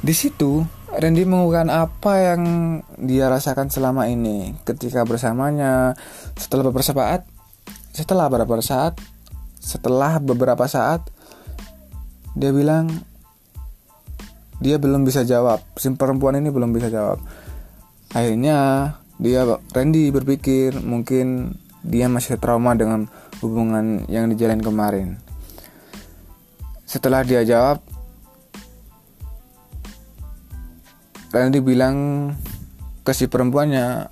[0.00, 2.42] di situ Randy mengungkapkan apa yang
[2.96, 4.56] dia rasakan selama ini?
[4.64, 5.92] Ketika bersamanya
[6.40, 7.28] setelah beberapa saat
[7.92, 8.96] setelah beberapa saat
[9.60, 11.04] setelah beberapa saat
[12.32, 12.88] dia bilang
[14.64, 15.60] dia belum bisa jawab.
[15.76, 17.20] Si perempuan ini belum bisa jawab.
[18.16, 19.44] Akhirnya dia
[19.76, 21.52] Randy berpikir mungkin
[21.84, 23.06] dia masih trauma dengan
[23.44, 25.20] hubungan yang dijalin kemarin.
[26.88, 27.84] Setelah dia jawab,
[31.28, 31.96] Randy bilang
[33.04, 34.08] ke si perempuannya,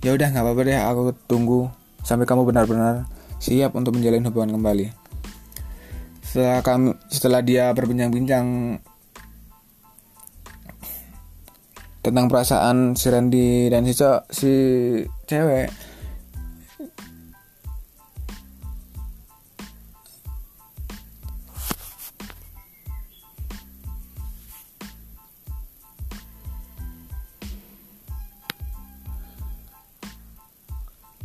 [0.00, 1.68] ya udah nggak apa-apa deh, aku tunggu
[2.00, 3.08] sampai kamu benar-benar
[3.40, 4.88] siap untuk menjalin hubungan kembali.
[6.24, 8.76] Setelah kami, setelah dia berbincang-bincang
[12.04, 13.92] tentang perasaan si Randy dan si,
[14.28, 14.52] si
[15.28, 15.68] cewek,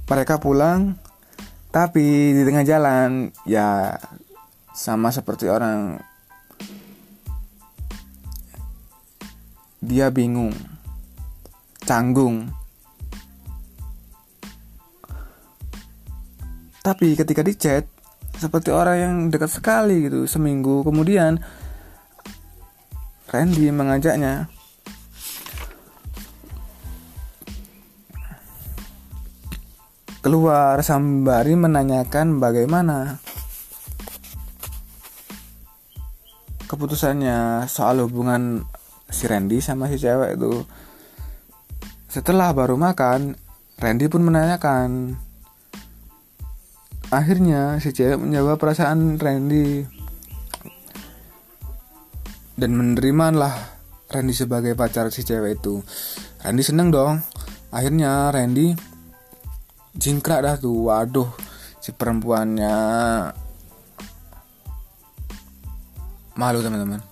[0.10, 0.98] mereka pulang
[1.70, 3.94] tapi di tengah jalan ya
[4.74, 6.02] sama seperti orang.
[9.80, 10.52] Dia bingung
[11.86, 12.50] canggung.
[16.82, 17.86] Tapi ketika di chat
[18.40, 21.44] seperti orang yang dekat sekali gitu seminggu kemudian
[23.28, 24.48] Randy mengajaknya
[30.20, 33.24] keluar sembari menanyakan bagaimana
[36.68, 38.68] keputusannya soal hubungan
[39.10, 40.64] si Randy sama si cewek itu.
[42.10, 43.34] Setelah baru makan,
[43.82, 45.18] Randy pun menanyakan.
[47.10, 49.82] Akhirnya si cewek menjawab perasaan Randy
[52.60, 53.56] dan menerima lah
[54.14, 55.82] Randy sebagai pacar si cewek itu.
[56.46, 57.18] Randy seneng dong.
[57.74, 58.74] Akhirnya Randy
[60.00, 61.28] jingkrak dah tuh waduh
[61.84, 62.72] si perempuannya.
[66.40, 67.04] Malu teman-teman.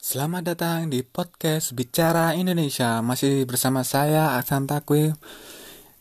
[0.00, 3.00] Selamat datang di podcast Bicara Indonesia.
[3.04, 5.08] Masih bersama saya Aksan Takwi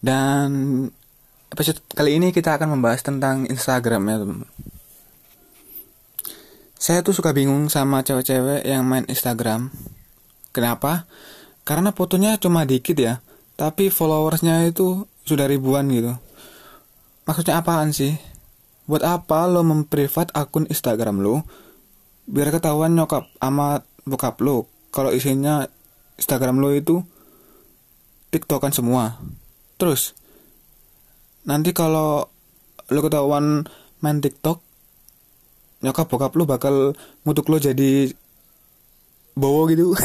[0.03, 0.47] Dan
[1.51, 4.17] episode kali ini kita akan membahas tentang Instagram ya
[6.81, 9.69] Saya tuh suka bingung sama cewek-cewek yang main Instagram
[10.49, 11.05] Kenapa?
[11.61, 13.21] Karena fotonya cuma dikit ya
[13.53, 16.17] Tapi followersnya itu sudah ribuan gitu
[17.29, 18.17] Maksudnya apaan sih?
[18.89, 21.45] Buat apa lo memprivat akun Instagram lo?
[22.25, 25.69] Biar ketahuan nyokap sama bokap lo kalau isinya
[26.17, 26.99] Instagram lo itu
[28.33, 29.21] TikTokan semua.
[29.77, 30.17] Terus
[31.45, 32.27] nanti kalau
[32.89, 33.69] lo ketahuan
[34.03, 34.70] main TikTok
[35.81, 36.93] nyokap bokap lo bakal
[37.25, 38.09] ngutuk lo jadi
[39.37, 39.93] bowo gitu.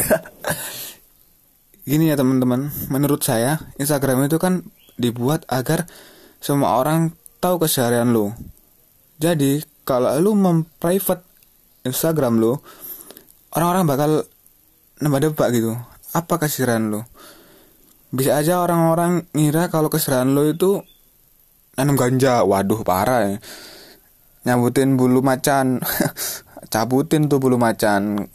[1.88, 4.66] Gini ya teman-teman, menurut saya Instagram itu kan
[4.98, 5.86] dibuat agar
[6.42, 8.34] semua orang tahu keseharian lo.
[9.22, 11.22] Jadi kalau lo memprivate
[11.86, 12.58] Instagram lo,
[13.54, 14.10] orang-orang bakal
[14.98, 15.78] nambah debak gitu.
[16.10, 17.06] Apa kesiran lo
[18.16, 20.80] bisa aja orang-orang ngira kalau kesiran lo itu
[21.76, 22.46] nanam ganja.
[22.46, 23.36] Waduh parah ya
[24.46, 25.82] nyabutin bulu macan.
[26.72, 28.26] Cabutin tuh bulu macan.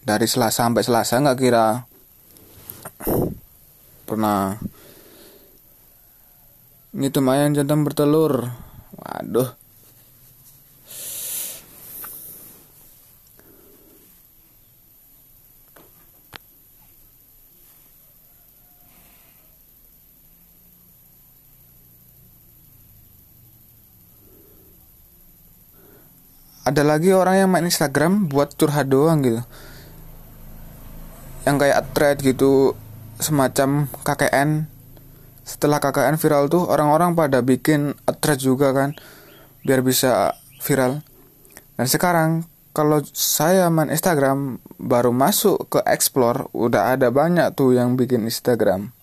[0.00, 1.84] Dari selasa sampai selasa nggak kira?
[4.08, 4.56] Pernah.
[6.96, 8.48] Ini tuh mayan jantan bertelur.
[8.96, 9.59] Waduh
[26.70, 29.42] ada lagi orang yang main Instagram buat curhat doang gitu.
[31.42, 32.78] Yang kayak thread gitu
[33.18, 34.70] semacam KKN
[35.42, 38.94] setelah KKN viral tuh orang-orang pada bikin thread juga kan
[39.66, 41.02] biar bisa viral.
[41.74, 47.98] Dan sekarang kalau saya main Instagram baru masuk ke explore udah ada banyak tuh yang
[47.98, 48.94] bikin Instagram.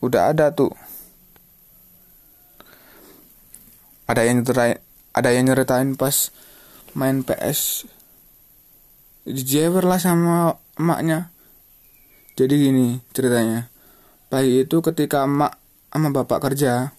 [0.00, 0.72] Udah ada tuh.
[4.08, 4.40] Ada yang
[5.16, 6.30] ada yang nyeritain pas
[6.94, 7.86] main PS
[9.26, 11.30] dijewer lah sama emaknya.
[12.34, 13.68] Jadi gini ceritanya.
[14.30, 15.58] Pagi itu ketika emak
[15.90, 16.94] sama bapak kerja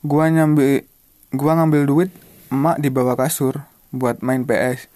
[0.00, 0.84] gua nyambil
[1.32, 2.10] gua ngambil duit
[2.48, 4.88] emak di bawah kasur buat main PS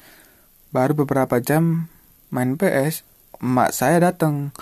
[0.73, 1.93] baru beberapa jam
[2.33, 3.05] main PS
[3.41, 4.53] emak saya datang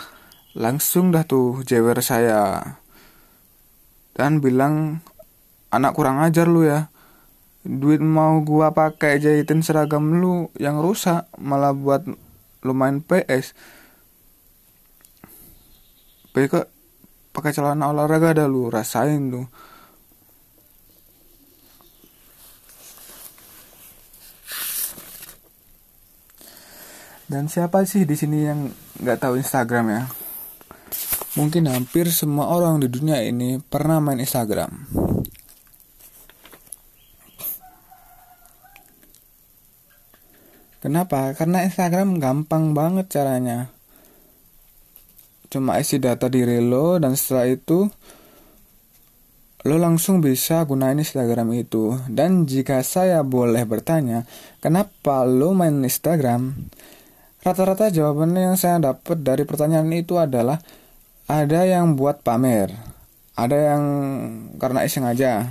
[0.54, 2.62] langsung dah tuh jewer saya
[4.16, 5.04] dan bilang
[5.70, 6.88] anak kurang ajar lu ya.
[7.66, 12.06] Duit mau gua pakai jahitin seragam lu yang rusak malah buat
[12.66, 13.54] lu main PS
[16.34, 16.68] baik
[17.32, 19.48] pakai celana olahraga dah lu rasain tuh
[27.24, 28.68] dan siapa sih di sini yang
[29.00, 30.02] nggak tahu Instagram ya
[31.36, 34.72] Mungkin hampir semua orang di dunia ini pernah main Instagram.
[40.80, 41.36] Kenapa?
[41.36, 43.68] Karena Instagram gampang banget caranya.
[45.52, 47.84] Cuma isi data diri lo dan setelah itu
[49.66, 52.00] lo langsung bisa gunain Instagram itu.
[52.08, 54.24] Dan jika saya boleh bertanya,
[54.62, 56.54] kenapa lo main Instagram?
[57.44, 60.62] Rata-rata jawabannya yang saya dapat dari pertanyaan itu adalah
[61.26, 62.70] ada yang buat pamer,
[63.34, 63.82] ada yang
[64.62, 65.50] karena iseng aja,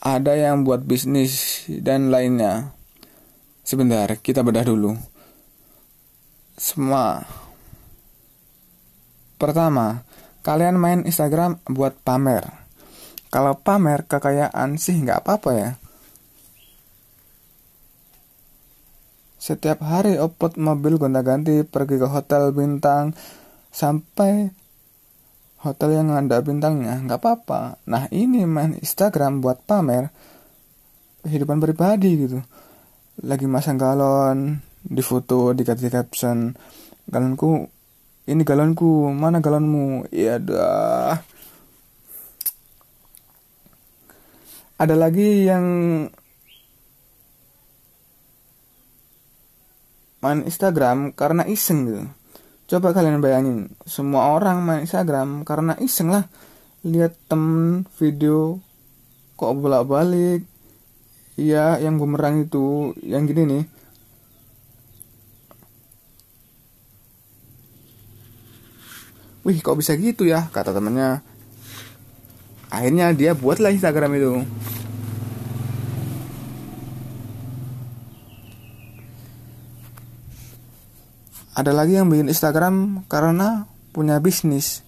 [0.00, 2.72] ada yang buat bisnis dan lainnya.
[3.60, 4.96] Sebentar, kita bedah dulu.
[6.56, 7.20] Semua.
[9.36, 10.02] Pertama,
[10.40, 12.48] kalian main Instagram buat pamer.
[13.28, 15.70] Kalau pamer kekayaan sih nggak apa-apa ya.
[19.48, 23.16] Setiap hari upload mobil gonta-ganti pergi ke hotel bintang
[23.72, 24.52] sampai
[25.64, 27.80] hotel yang ada bintangnya nggak apa-apa.
[27.88, 30.12] Nah ini main Instagram buat pamer
[31.24, 32.44] kehidupan pribadi gitu.
[33.24, 36.52] Lagi masang galon di foto dikasih caption
[37.08, 37.72] galonku
[38.28, 41.16] ini galonku mana galonmu ya dah
[44.76, 45.64] ada lagi yang
[50.18, 52.02] main Instagram karena iseng gitu.
[52.68, 56.28] Coba kalian bayangin, semua orang main Instagram karena iseng lah.
[56.84, 58.60] Lihat temen video
[59.38, 60.44] kok bolak-balik.
[61.38, 63.64] Ya, yang bumerang itu, yang gini nih.
[69.46, 70.50] Wih, kok bisa gitu ya?
[70.50, 71.22] Kata temennya.
[72.68, 74.32] akhirnya dia buatlah Instagram itu
[81.58, 84.86] ada lagi yang bikin Instagram karena punya bisnis.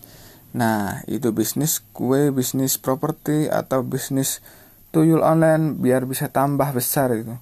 [0.55, 4.39] Nah itu bisnis kue bisnis properti atau bisnis
[4.95, 7.35] tuyul online biar bisa tambah besar itu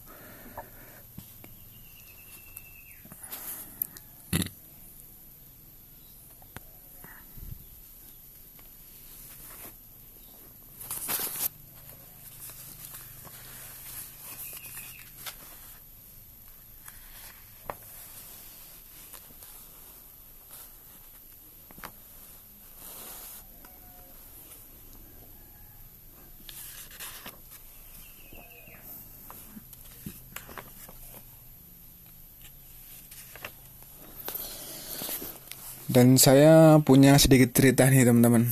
[35.98, 38.46] Dan saya punya sedikit cerita nih teman-teman.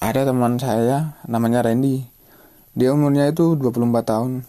[0.00, 2.08] Ada teman saya namanya Randy.
[2.72, 4.40] Dia umurnya itu 24 tahun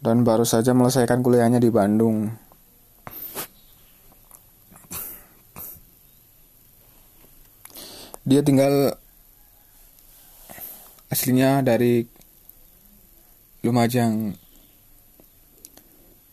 [0.00, 2.32] dan baru saja menyelesaikan kuliahnya di Bandung.
[8.24, 8.96] Dia tinggal
[11.12, 12.08] aslinya dari
[13.60, 14.40] Lumajang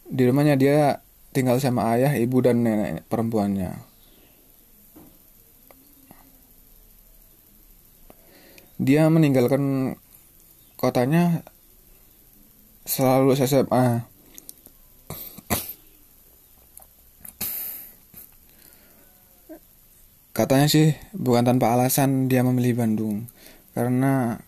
[0.10, 0.98] di rumahnya dia
[1.30, 3.86] tinggal sama ayah, ibu dan nenek perempuannya.
[8.80, 9.96] Dia meninggalkan
[10.80, 11.44] kotanya
[12.88, 14.08] selalu SMA.
[20.32, 23.28] Katanya sih bukan tanpa alasan dia memilih Bandung
[23.76, 24.40] karena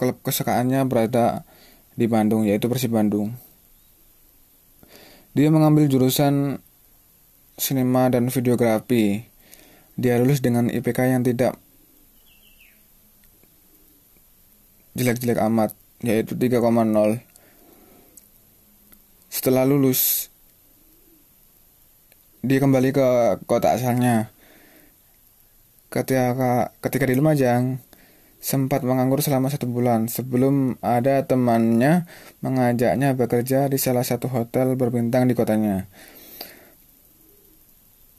[0.00, 1.44] klub kesukaannya berada
[1.92, 3.36] di Bandung yaitu Persib Bandung.
[5.34, 6.62] Dia mengambil jurusan
[7.58, 9.26] sinema dan videografi.
[9.98, 11.58] Dia lulus dengan IPK yang tidak
[14.94, 15.74] jelek-jelek amat,
[16.06, 16.62] yaitu 3,0.
[19.26, 20.30] Setelah lulus,
[22.46, 23.06] dia kembali ke
[23.50, 24.30] kota asalnya.
[25.90, 27.82] Ketika, ketika di Lumajang,
[28.44, 32.04] sempat menganggur selama satu bulan sebelum ada temannya
[32.44, 35.88] mengajaknya bekerja di salah satu hotel berbintang di kotanya.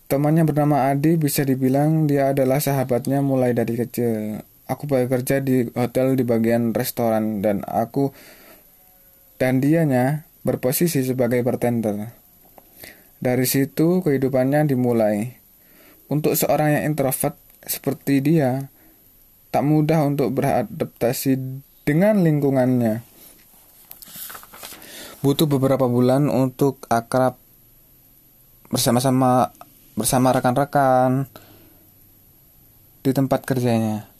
[0.09, 4.41] Temannya bernama Adi bisa dibilang dia adalah sahabatnya mulai dari kecil.
[4.65, 8.09] Aku bekerja di hotel di bagian restoran dan aku
[9.38, 12.09] dan dianya berposisi sebagai bartender.
[13.21, 15.38] Dari situ kehidupannya dimulai.
[16.09, 18.73] Untuk seorang yang introvert seperti dia,
[19.56, 21.39] tak mudah untuk beradaptasi
[21.88, 23.08] dengan lingkungannya.
[25.24, 27.39] Butuh beberapa bulan untuk akrab
[28.68, 29.56] bersama-sama
[29.95, 31.32] bersama rekan-rekan
[32.99, 34.12] di tempat kerjanya.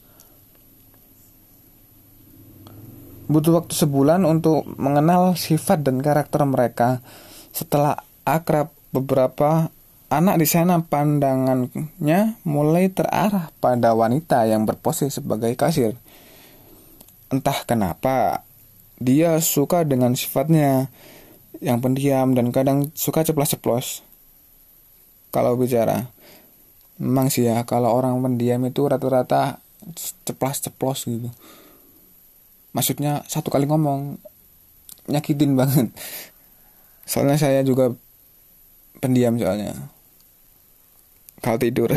[3.28, 7.04] Butuh waktu sebulan untuk mengenal sifat dan karakter mereka.
[7.52, 9.68] Setelah akrab beberapa
[10.06, 15.98] Anak di sana pandangannya mulai terarah pada wanita yang berposisi sebagai kasir.
[17.26, 18.46] Entah kenapa,
[19.02, 20.94] dia suka dengan sifatnya
[21.58, 24.06] yang pendiam dan kadang suka ceplos-ceplos.
[25.34, 26.06] Kalau bicara,
[27.02, 29.58] memang sih ya, kalau orang pendiam itu rata-rata
[30.22, 31.34] ceplos-ceplos gitu.
[32.78, 34.22] Maksudnya satu kali ngomong
[35.10, 35.90] nyakitin banget.
[37.10, 37.90] Soalnya saya juga
[39.02, 39.95] pendiam soalnya
[41.40, 41.90] kalau tidur.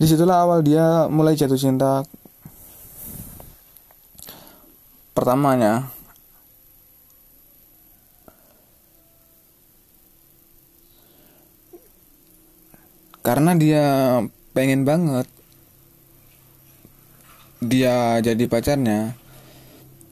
[0.00, 2.00] Di situlah awal dia mulai jatuh cinta.
[5.12, 5.99] Pertamanya
[13.20, 13.84] karena dia
[14.56, 15.28] pengen banget
[17.60, 19.20] dia jadi pacarnya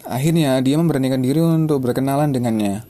[0.08, 2.82] akhirnya dia memberanikan diri untuk berkenalan dengannya.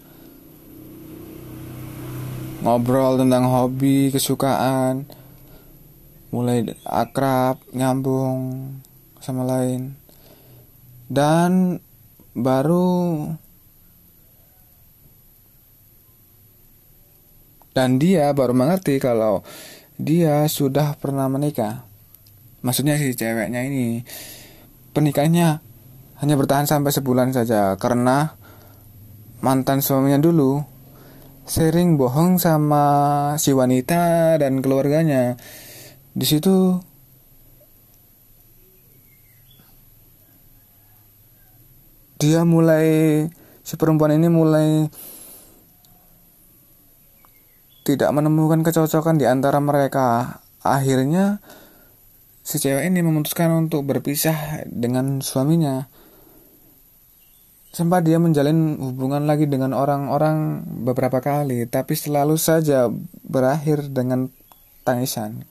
[2.62, 5.06] Ngobrol tentang hobi kesukaan
[6.30, 8.70] mulai akrab nyambung
[9.18, 9.98] sama lain.
[11.10, 11.82] Dan
[12.38, 13.34] baru
[17.74, 19.46] dan dia baru mengerti kalau
[19.98, 21.82] dia sudah pernah menikah.
[22.62, 24.06] Maksudnya si ceweknya ini
[24.94, 25.48] pernikahannya
[26.18, 28.34] hanya bertahan sampai sebulan saja karena
[29.42, 30.62] mantan suaminya dulu
[31.46, 32.84] sering bohong sama
[33.42, 35.34] si wanita dan keluarganya.
[36.14, 36.78] Di situ
[42.18, 43.26] dia mulai
[43.62, 44.90] si perempuan ini mulai
[47.88, 50.40] tidak menemukan kecocokan di antara mereka.
[50.60, 51.40] Akhirnya
[52.44, 55.88] si cewek ini memutuskan untuk berpisah dengan suaminya
[57.68, 62.90] Sempat dia menjalin hubungan lagi dengan orang-orang beberapa kali, tapi selalu saja
[63.28, 64.32] berakhir dengan
[64.88, 65.44] tangisan.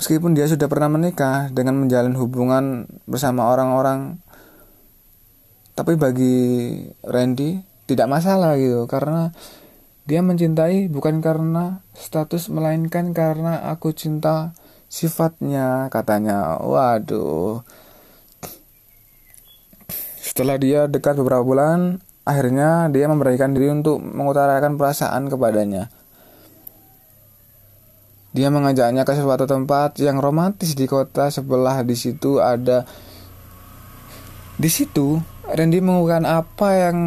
[0.00, 4.22] Meskipun dia sudah pernah menikah dengan menjalin hubungan bersama orang-orang,
[5.78, 6.74] tapi bagi
[7.06, 9.30] Randy tidak masalah gitu, karena
[10.10, 14.50] dia mencintai bukan karena status melainkan karena aku cinta
[14.90, 15.86] sifatnya.
[15.86, 17.62] Katanya waduh.
[20.18, 25.94] Setelah dia dekat beberapa bulan akhirnya dia memberanikan diri untuk mengutarakan perasaan kepadanya.
[28.34, 31.32] Dia mengajaknya ke suatu tempat yang romantis di kota.
[31.32, 32.84] Sebelah di situ ada
[34.58, 36.98] di situ Randy mengungkapkan apa yang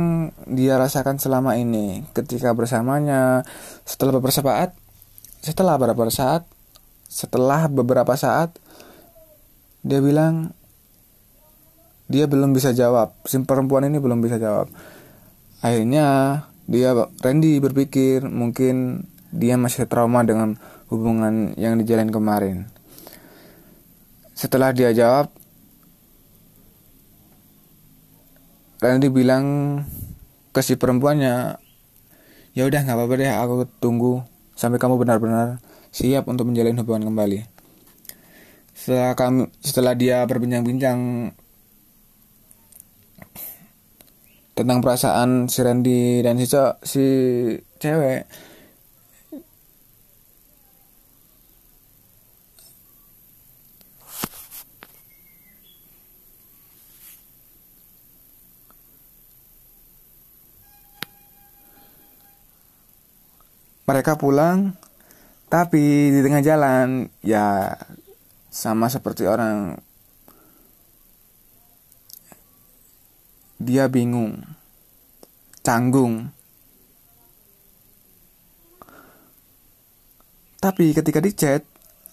[0.49, 2.01] dia rasakan selama ini?
[2.09, 3.45] Ketika bersamanya
[3.85, 4.73] setelah beberapa saat
[5.45, 6.49] setelah beberapa saat
[7.05, 8.57] setelah beberapa saat
[9.85, 10.57] dia bilang
[12.09, 13.13] dia belum bisa jawab.
[13.29, 14.73] Si perempuan ini belum bisa jawab.
[15.61, 20.57] Akhirnya dia Randy berpikir mungkin dia masih trauma dengan
[20.89, 22.65] hubungan yang dijalin kemarin.
[24.33, 25.29] Setelah dia jawab
[28.81, 29.45] Randy bilang
[30.49, 31.61] ke si perempuannya
[32.57, 34.25] ya udah nggak apa-apa deh aku tunggu
[34.57, 35.61] sampai kamu benar-benar
[35.93, 37.45] siap untuk menjalin hubungan kembali.
[38.73, 41.29] Setelah kami setelah dia berbincang-bincang
[44.57, 46.49] tentang perasaan si Randy dan si,
[46.83, 47.05] si
[47.77, 48.25] cewek
[63.91, 64.71] mereka pulang
[65.51, 67.75] tapi di tengah jalan ya
[68.47, 69.75] sama seperti orang
[73.61, 74.41] dia bingung,
[75.61, 76.33] canggung.
[80.61, 81.61] Tapi ketika di chat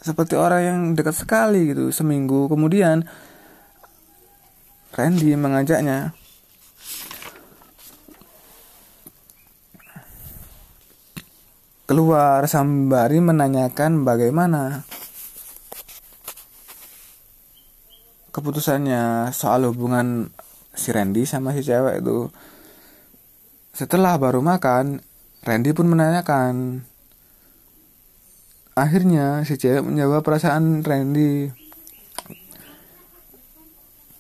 [0.03, 3.07] seperti orang yang dekat sekali gitu, seminggu kemudian
[4.93, 6.18] Randy mengajaknya
[11.89, 14.85] keluar sembari menanyakan bagaimana
[18.29, 20.29] keputusannya soal hubungan
[20.77, 22.29] si Randy sama si cewek itu.
[23.73, 25.01] Setelah baru makan,
[25.49, 26.85] Randy pun menanyakan.
[28.77, 31.49] Akhirnya si cewek menjawab perasaan Randy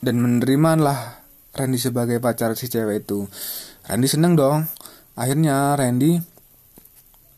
[0.00, 1.20] dan menerimalah
[1.52, 3.28] Randy sebagai pacar si cewek itu.
[3.84, 4.64] Randy seneng dong.
[5.20, 6.37] Akhirnya Randy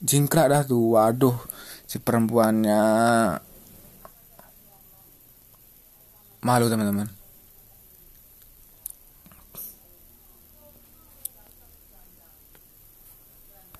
[0.00, 1.36] jingkrak dah tuh waduh
[1.84, 2.82] si perempuannya.
[6.40, 7.19] Malu teman-teman